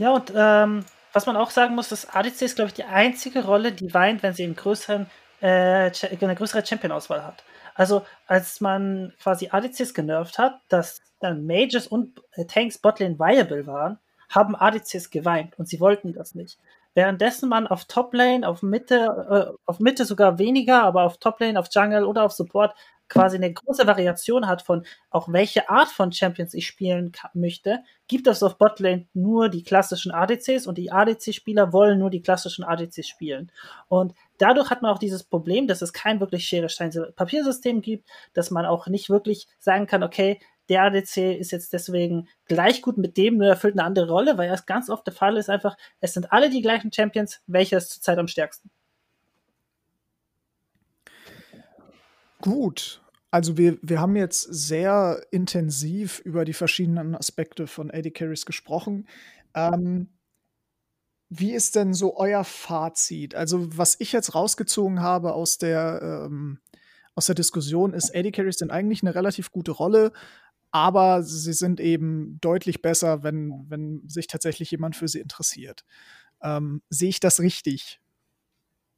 Ja, 0.01 0.15
und 0.15 0.33
ähm, 0.35 0.83
was 1.13 1.27
man 1.27 1.37
auch 1.37 1.51
sagen 1.51 1.75
muss, 1.75 1.89
das 1.89 2.09
ADC 2.09 2.41
ist, 2.41 2.55
glaube 2.55 2.69
ich, 2.69 2.73
die 2.73 2.85
einzige 2.85 3.45
Rolle, 3.45 3.71
die 3.71 3.93
weint, 3.93 4.23
wenn 4.23 4.33
sie 4.33 4.43
einen 4.43 4.55
größeren, 4.55 5.05
äh, 5.41 5.91
eine 6.21 6.35
größere 6.35 6.65
Champion-Auswahl 6.65 7.23
hat. 7.23 7.43
Also, 7.75 8.03
als 8.25 8.61
man 8.61 9.13
quasi 9.21 9.49
ADCs 9.51 9.93
genervt 9.93 10.39
hat, 10.39 10.59
dass 10.69 11.03
dann 11.19 11.45
Mages 11.45 11.85
und 11.85 12.19
äh, 12.31 12.45
Tanks 12.45 12.79
Botlane 12.79 13.19
viable 13.19 13.67
waren, 13.67 13.99
haben 14.27 14.55
ADCs 14.55 15.11
geweint 15.11 15.59
und 15.59 15.69
sie 15.69 15.79
wollten 15.79 16.13
das 16.13 16.33
nicht. 16.33 16.57
Währenddessen 16.93 17.49
man 17.49 17.67
auf 17.67 17.85
Toplane, 17.85 18.47
auf 18.47 18.61
Mitte, 18.61 19.53
äh, 19.55 19.57
auf 19.65 19.79
Mitte 19.79 20.05
sogar 20.05 20.37
weniger, 20.39 20.83
aber 20.83 21.03
auf 21.03 21.17
Toplane, 21.17 21.59
auf 21.59 21.67
Jungle 21.71 22.03
oder 22.05 22.23
auf 22.23 22.33
Support 22.33 22.73
quasi 23.11 23.35
eine 23.35 23.51
große 23.51 23.85
Variation 23.85 24.47
hat 24.47 24.61
von 24.61 24.85
auch 25.09 25.27
welche 25.31 25.69
Art 25.69 25.89
von 25.89 26.13
Champions 26.13 26.53
ich 26.53 26.65
spielen 26.65 27.11
möchte, 27.33 27.79
gibt 28.07 28.25
es 28.27 28.41
auf 28.41 28.57
Botlane 28.57 29.07
nur 29.13 29.49
die 29.49 29.63
klassischen 29.63 30.13
ADCs 30.13 30.65
und 30.65 30.77
die 30.77 30.91
ADC-Spieler 30.91 31.73
wollen 31.73 31.99
nur 31.99 32.09
die 32.09 32.21
klassischen 32.21 32.63
ADCs 32.63 33.07
spielen. 33.07 33.51
Und 33.89 34.13
dadurch 34.37 34.69
hat 34.69 34.81
man 34.81 34.91
auch 34.91 34.97
dieses 34.97 35.25
Problem, 35.25 35.67
dass 35.67 35.81
es 35.81 35.91
kein 35.91 36.21
wirklich 36.21 36.45
Schere, 36.45 36.69
Stein, 36.69 36.91
Papiersystem 37.15 37.81
gibt, 37.81 38.07
dass 38.33 38.49
man 38.49 38.65
auch 38.65 38.87
nicht 38.87 39.09
wirklich 39.09 39.47
sagen 39.59 39.87
kann, 39.87 40.03
okay, 40.03 40.39
der 40.71 40.83
ADC 40.83 41.37
ist 41.37 41.51
jetzt 41.51 41.73
deswegen 41.73 42.29
gleich 42.45 42.81
gut 42.81 42.97
mit 42.97 43.17
dem, 43.17 43.37
nur 43.37 43.47
erfüllt 43.47 43.73
eine 43.73 43.83
andere 43.83 44.09
Rolle, 44.09 44.37
weil 44.37 44.49
es 44.49 44.65
ganz 44.65 44.89
oft 44.89 45.05
der 45.05 45.13
Fall 45.13 45.35
ist 45.35 45.49
einfach, 45.49 45.75
es 45.99 46.13
sind 46.13 46.31
alle 46.31 46.49
die 46.49 46.61
gleichen 46.61 46.93
Champions, 46.93 47.41
welcher 47.45 47.77
ist 47.77 47.91
zurzeit 47.91 48.17
am 48.17 48.29
stärksten? 48.29 48.71
Gut, 52.39 53.03
Also 53.31 53.57
wir, 53.57 53.77
wir 53.81 53.99
haben 53.99 54.15
jetzt 54.15 54.43
sehr 54.43 55.25
intensiv 55.31 56.19
über 56.19 56.45
die 56.45 56.53
verschiedenen 56.53 57.15
Aspekte 57.15 57.67
von 57.67 57.91
AD 57.91 58.09
Carries 58.11 58.45
gesprochen. 58.45 59.07
Ähm, 59.53 60.07
wie 61.29 61.53
ist 61.53 61.75
denn 61.75 61.93
so 61.93 62.17
euer 62.17 62.45
Fazit? 62.45 63.35
Also, 63.35 63.77
was 63.77 63.97
ich 63.99 64.11
jetzt 64.13 64.35
rausgezogen 64.35 65.01
habe 65.01 65.33
aus 65.33 65.57
der, 65.57 66.27
ähm, 66.29 66.59
aus 67.15 67.25
der 67.25 67.35
Diskussion 67.35 67.93
ist, 67.93 68.15
AD 68.15 68.31
Carries 68.31 68.57
sind 68.57 68.71
eigentlich 68.71 69.01
eine 69.01 69.15
relativ 69.15 69.51
gute 69.51 69.71
Rolle, 69.71 70.11
aber 70.71 71.23
sie 71.23 71.53
sind 71.53 71.79
eben 71.79 72.39
deutlich 72.41 72.81
besser, 72.81 73.23
wenn, 73.23 73.65
wenn 73.69 74.07
sich 74.07 74.27
tatsächlich 74.27 74.71
jemand 74.71 74.95
für 74.95 75.07
sie 75.07 75.19
interessiert. 75.19 75.83
Ähm, 76.41 76.81
sehe 76.89 77.09
ich 77.09 77.19
das 77.19 77.39
richtig? 77.39 77.99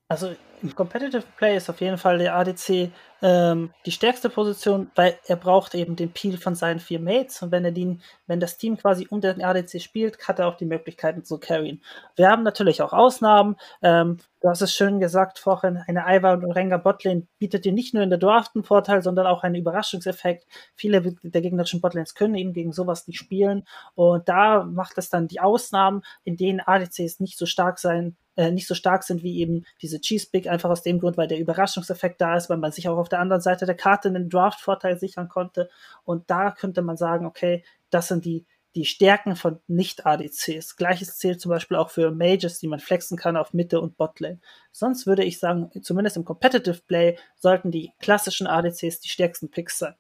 Also 0.08 0.36
im 0.64 0.74
Competitive 0.74 1.24
Play 1.38 1.58
ist 1.58 1.70
auf 1.70 1.82
jeden 1.82 1.98
Fall 1.98 2.18
der 2.18 2.36
ADC 2.36 2.90
ähm, 3.22 3.72
die 3.86 3.92
stärkste 3.92 4.30
Position, 4.30 4.92
weil 4.96 5.18
er 5.28 5.36
braucht 5.36 5.76
eben 5.76 5.96
den 5.96 6.12
Peel 6.12 6.38
von 6.38 6.56
seinen 6.56 6.80
vier 6.80 7.00
Mates 7.00 7.42
und 7.42 7.52
wenn 7.52 7.66
er 7.66 7.72
den, 7.72 8.02
wenn 8.28 8.40
das 8.40 8.58
Team 8.58 8.78
quasi 8.78 9.08
um 9.10 9.22
den 9.22 9.44
ADC 9.44 9.82
spielt, 9.82 10.26
hat 10.28 10.40
er 10.40 10.48
auch 10.48 10.56
die 10.56 10.66
Möglichkeiten 10.66 11.24
zu 11.24 11.38
carryen. 11.38 11.82
Wir 12.16 12.30
haben 12.30 12.44
natürlich 12.44 12.82
auch 12.82 12.94
Ausnahmen. 12.94 13.58
Ähm, 13.82 14.18
du 14.42 14.50
hast 14.50 14.62
es 14.62 14.74
schön 14.74 15.00
gesagt 15.00 15.38
vorhin, 15.38 15.84
eine 15.88 16.04
Ivar 16.08 16.34
und 16.34 16.52
Renga 16.52 16.78
Botlane 16.78 17.28
bietet 17.40 17.66
dir 17.66 17.74
nicht 17.74 17.94
nur 17.94 18.04
in 18.04 18.10
der 18.10 18.20
Draft 18.20 18.52
einen 18.56 18.64
Vorteil, 18.64 19.02
sondern 19.02 19.28
auch 19.28 19.44
einen 19.44 19.56
Überraschungseffekt. 19.56 20.46
Viele 20.76 21.02
der 21.02 21.42
gegnerischen 21.42 21.82
Botlanes 21.82 22.16
können 22.16 22.36
eben 22.36 22.54
gegen 22.54 22.74
sowas 22.74 23.08
nicht 23.08 23.20
spielen 23.20 23.66
und 23.96 24.28
da 24.28 24.64
macht 24.64 24.98
es 24.98 25.10
dann 25.10 25.28
die 25.28 25.40
Ausnahmen, 25.40 26.04
in 26.24 26.38
denen 26.38 26.62
ADCs 26.62 27.20
nicht 27.20 27.38
so 27.38 27.46
stark 27.46 27.80
sein 27.80 28.16
äh, 28.36 28.52
nicht 28.52 28.68
so 28.68 28.76
stark 28.76 29.04
sind 29.04 29.24
wie 29.24 29.40
eben 29.40 29.66
diese 29.82 30.02
Cheese 30.02 30.28
Big, 30.32 30.48
einfach 30.54 30.70
aus 30.70 30.84
dem 30.84 31.00
Grund, 31.00 31.18
weil 31.18 31.28
der 31.28 31.40
Überraschungseffekt 31.40 32.22
da 32.22 32.38
ist, 32.38 32.50
weil 32.50 32.58
man 32.58 32.72
sich 32.72 32.88
auch 32.88 32.98
auf 32.98 33.10
der 33.10 33.20
anderen 33.20 33.42
Seite 33.42 33.66
der 33.66 33.76
Karte 33.76 34.08
einen 34.08 34.30
Draft-Vorteil 34.30 34.98
sichern 34.98 35.28
konnte. 35.28 35.70
Und 36.06 36.30
da 36.30 36.52
könnte 36.52 36.82
man 36.82 36.96
sagen, 36.98 37.26
okay, 37.26 37.64
das 37.90 38.08
sind 38.08 38.26
die, 38.26 38.46
die 38.76 38.86
Stärken 38.86 39.36
von 39.36 39.60
Nicht-ADCs. 39.68 40.76
Gleiches 40.78 41.18
zählt 41.18 41.42
zum 41.42 41.50
Beispiel 41.50 41.78
auch 41.78 41.90
für 41.90 42.12
Mages, 42.12 42.60
die 42.60 42.68
man 42.68 42.80
flexen 42.80 43.18
kann 43.18 43.38
auf 43.38 43.54
Mitte 43.54 43.82
und 43.82 43.98
Botlane. 43.98 44.40
Sonst 44.72 45.06
würde 45.06 45.24
ich 45.24 45.40
sagen, 45.40 45.70
zumindest 45.82 46.18
im 46.18 46.26
Competitive 46.26 46.82
Play 46.88 47.18
sollten 47.36 47.72
die 47.72 47.92
klassischen 48.00 48.48
ADCs 48.48 49.00
die 49.00 49.10
stärksten 49.10 49.52
Picks 49.52 49.80
sein. 49.80 49.96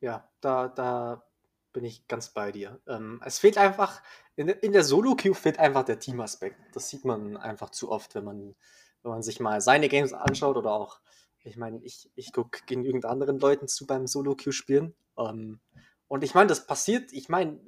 Ja, 0.00 0.28
da, 0.40 0.68
da 0.68 1.22
bin 1.72 1.84
ich 1.84 2.08
ganz 2.08 2.30
bei 2.30 2.52
dir. 2.52 2.80
Ähm, 2.88 3.20
es 3.24 3.38
fehlt 3.38 3.58
einfach, 3.58 4.02
in, 4.34 4.48
in 4.48 4.72
der 4.72 4.82
Solo-Queue 4.82 5.34
fehlt 5.34 5.58
einfach 5.58 5.84
der 5.84 5.98
Teamaspekt. 5.98 6.56
Das 6.74 6.88
sieht 6.88 7.04
man 7.04 7.36
einfach 7.36 7.70
zu 7.70 7.90
oft, 7.90 8.14
wenn 8.14 8.24
man, 8.24 8.54
wenn 9.06 9.12
man 9.12 9.22
sich 9.22 9.40
mal 9.40 9.60
seine 9.60 9.88
Games 9.88 10.12
anschaut 10.12 10.56
oder 10.56 10.72
auch, 10.72 11.00
ich 11.44 11.56
meine, 11.56 11.80
ich, 11.84 12.10
ich 12.16 12.32
gucke 12.32 12.60
genügend 12.66 13.04
anderen 13.04 13.38
Leuten 13.38 13.68
zu 13.68 13.86
beim 13.86 14.06
Solo-Queue 14.06 14.52
spielen. 14.52 14.94
Ähm, 15.16 15.60
und 16.08 16.24
ich 16.24 16.34
meine, 16.34 16.48
das 16.48 16.66
passiert, 16.66 17.12
ich 17.12 17.28
meine, 17.28 17.60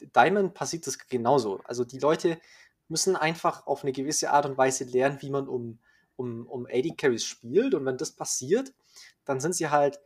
Diamond 0.00 0.54
passiert 0.54 0.86
das 0.86 0.98
genauso. 0.98 1.60
Also 1.64 1.84
die 1.84 1.98
Leute 1.98 2.40
müssen 2.88 3.16
einfach 3.16 3.66
auf 3.66 3.82
eine 3.82 3.92
gewisse 3.92 4.30
Art 4.30 4.46
und 4.46 4.58
Weise 4.58 4.84
lernen, 4.84 5.18
wie 5.20 5.30
man 5.30 5.48
um, 5.48 5.78
um, 6.16 6.46
um 6.46 6.66
AD 6.66 6.94
Carries 6.96 7.24
spielt. 7.24 7.74
Und 7.74 7.86
wenn 7.86 7.96
das 7.96 8.12
passiert, 8.12 8.72
dann 9.24 9.40
sind 9.40 9.54
sie 9.54 9.68
halt 9.68 10.00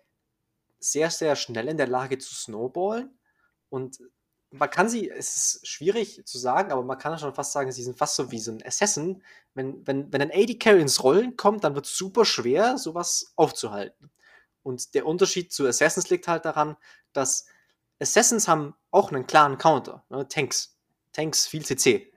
sehr, 0.79 1.11
sehr 1.11 1.37
schnell 1.37 1.69
in 1.69 1.79
der 1.79 1.89
Lage 1.89 2.19
zu 2.19 2.35
snowballen. 2.35 3.19
Und 3.71 3.99
man 4.59 4.71
kann 4.71 4.88
sie, 4.88 5.11
es 5.11 5.37
ist 5.37 5.67
schwierig 5.67 6.25
zu 6.27 6.38
sagen, 6.38 6.71
aber 6.71 6.83
man 6.83 6.99
kann 6.99 7.19
schon 7.19 7.35
fast 7.35 7.53
sagen, 7.53 7.73
sie 7.73 7.83
sind 7.83 7.99
fast 7.99 8.14
so 8.14 8.31
wie 8.31 8.38
so 8.38 8.53
ein 8.53 8.64
Assassin. 8.64 9.23
Wenn, 9.55 9.85
wenn, 9.87 10.12
wenn 10.12 10.23
ein 10.23 10.31
AD 10.33 10.55
Carry 10.59 10.81
ins 10.81 11.03
Rollen 11.03 11.37
kommt, 11.37 11.64
dann 11.64 11.75
wird 11.75 11.87
es 11.87 11.97
super 11.97 12.25
schwer, 12.25 12.79
sowas 12.79 13.33
aufzuhalten. 13.37 14.11
Und 14.62 14.95
der 14.95 15.07
Unterschied 15.07 15.53
zu 15.53 15.67
Assassins 15.67 16.09
liegt 16.09 16.29
halt 16.29 16.45
daran, 16.45 16.77
dass 17.12 17.47
Assassins 18.01 18.47
haben 18.47 18.75
auch 18.90 19.11
einen 19.11 19.27
klaren 19.27 19.59
Counter. 19.59 20.05
Ne? 20.09 20.27
Tanks. 20.29 20.79
Tanks, 21.12 21.47
viel 21.47 21.64
CC. 21.64 22.12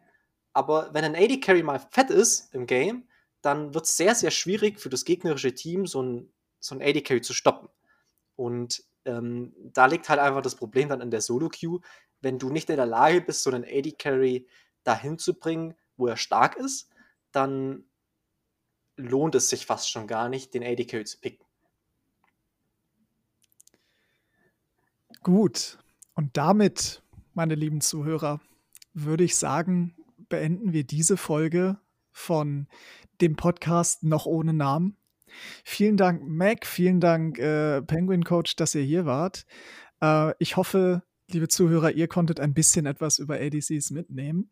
Aber 0.53 0.93
wenn 0.93 1.03
ein 1.03 1.15
AD 1.15 1.39
Carry 1.39 1.63
mal 1.63 1.79
fett 1.91 2.09
ist 2.09 2.53
im 2.53 2.67
Game, 2.67 3.07
dann 3.41 3.73
wird 3.73 3.85
es 3.85 3.97
sehr, 3.97 4.15
sehr 4.15 4.31
schwierig 4.31 4.79
für 4.79 4.89
das 4.89 5.05
gegnerische 5.05 5.53
Team, 5.53 5.87
so 5.87 6.01
ein, 6.01 6.31
so 6.59 6.75
ein 6.75 6.81
AD 6.81 7.01
Carry 7.01 7.21
zu 7.21 7.33
stoppen. 7.33 7.69
Und 8.35 8.83
ähm, 9.07 9.53
da 9.73 9.85
liegt 9.85 10.09
halt 10.09 10.19
einfach 10.19 10.41
das 10.41 10.55
Problem 10.55 10.89
dann 10.89 11.01
in 11.01 11.11
der 11.11 11.21
Solo-Queue, 11.21 11.79
wenn 12.21 12.39
du 12.39 12.49
nicht 12.49 12.69
in 12.69 12.75
der 12.75 12.85
Lage 12.85 13.21
bist, 13.21 13.43
so 13.43 13.49
einen 13.49 13.63
AD 13.63 13.93
Carry 13.93 14.47
dahin 14.83 15.17
zu 15.17 15.33
bringen, 15.33 15.75
wo 15.95 16.07
er 16.07 16.17
stark 16.17 16.55
ist, 16.57 16.89
dann 17.31 17.85
lohnt 18.95 19.35
es 19.35 19.49
sich 19.49 19.65
fast 19.65 19.89
schon 19.89 20.07
gar 20.07 20.29
nicht, 20.29 20.53
den 20.53 20.63
AD 20.63 20.85
Carry 20.85 21.05
zu 21.05 21.19
picken. 21.19 21.45
Gut. 25.23 25.77
Und 26.15 26.35
damit, 26.35 27.03
meine 27.33 27.55
lieben 27.55 27.81
Zuhörer, 27.81 28.41
würde 28.93 29.23
ich 29.23 29.35
sagen, 29.35 29.95
beenden 30.29 30.73
wir 30.73 30.83
diese 30.83 31.17
Folge 31.17 31.79
von 32.11 32.67
dem 33.21 33.35
Podcast 33.35 34.03
noch 34.03 34.25
ohne 34.25 34.53
Namen. 34.53 34.97
Vielen 35.63 35.97
Dank, 35.97 36.23
Mac. 36.27 36.65
Vielen 36.65 36.99
Dank, 36.99 37.39
äh, 37.39 37.81
Penguin 37.81 38.23
Coach, 38.23 38.55
dass 38.55 38.75
ihr 38.75 38.83
hier 38.83 39.05
wart. 39.05 39.45
Äh, 40.01 40.33
ich 40.39 40.57
hoffe, 40.57 41.03
liebe 41.29 41.47
Zuhörer, 41.47 41.91
ihr 41.91 42.07
konntet 42.07 42.39
ein 42.39 42.53
bisschen 42.53 42.85
etwas 42.85 43.19
über 43.19 43.35
ADCs 43.35 43.91
mitnehmen. 43.91 44.49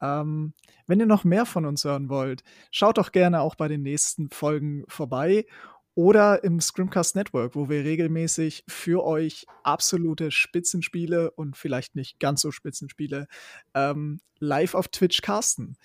Ähm, 0.00 0.52
wenn 0.86 1.00
ihr 1.00 1.06
noch 1.06 1.24
mehr 1.24 1.46
von 1.46 1.64
uns 1.64 1.84
hören 1.84 2.08
wollt, 2.08 2.42
schaut 2.70 2.98
doch 2.98 3.12
gerne 3.12 3.40
auch 3.40 3.54
bei 3.54 3.68
den 3.68 3.82
nächsten 3.82 4.28
Folgen 4.30 4.84
vorbei 4.88 5.46
oder 5.94 6.42
im 6.42 6.60
Scrimcast 6.60 7.14
Network, 7.14 7.54
wo 7.54 7.68
wir 7.68 7.84
regelmäßig 7.84 8.64
für 8.68 9.04
euch 9.04 9.46
absolute 9.62 10.30
Spitzenspiele 10.30 11.30
und 11.30 11.56
vielleicht 11.56 11.94
nicht 11.94 12.18
ganz 12.18 12.40
so 12.40 12.50
Spitzenspiele 12.50 13.28
ähm, 13.74 14.20
live 14.40 14.74
auf 14.74 14.88
Twitch 14.88 15.22
casten. 15.22 15.76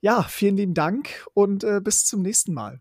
Ja, 0.00 0.22
vielen 0.22 0.56
lieben 0.56 0.74
Dank 0.74 1.26
und 1.34 1.64
äh, 1.64 1.80
bis 1.82 2.04
zum 2.04 2.22
nächsten 2.22 2.54
Mal. 2.54 2.80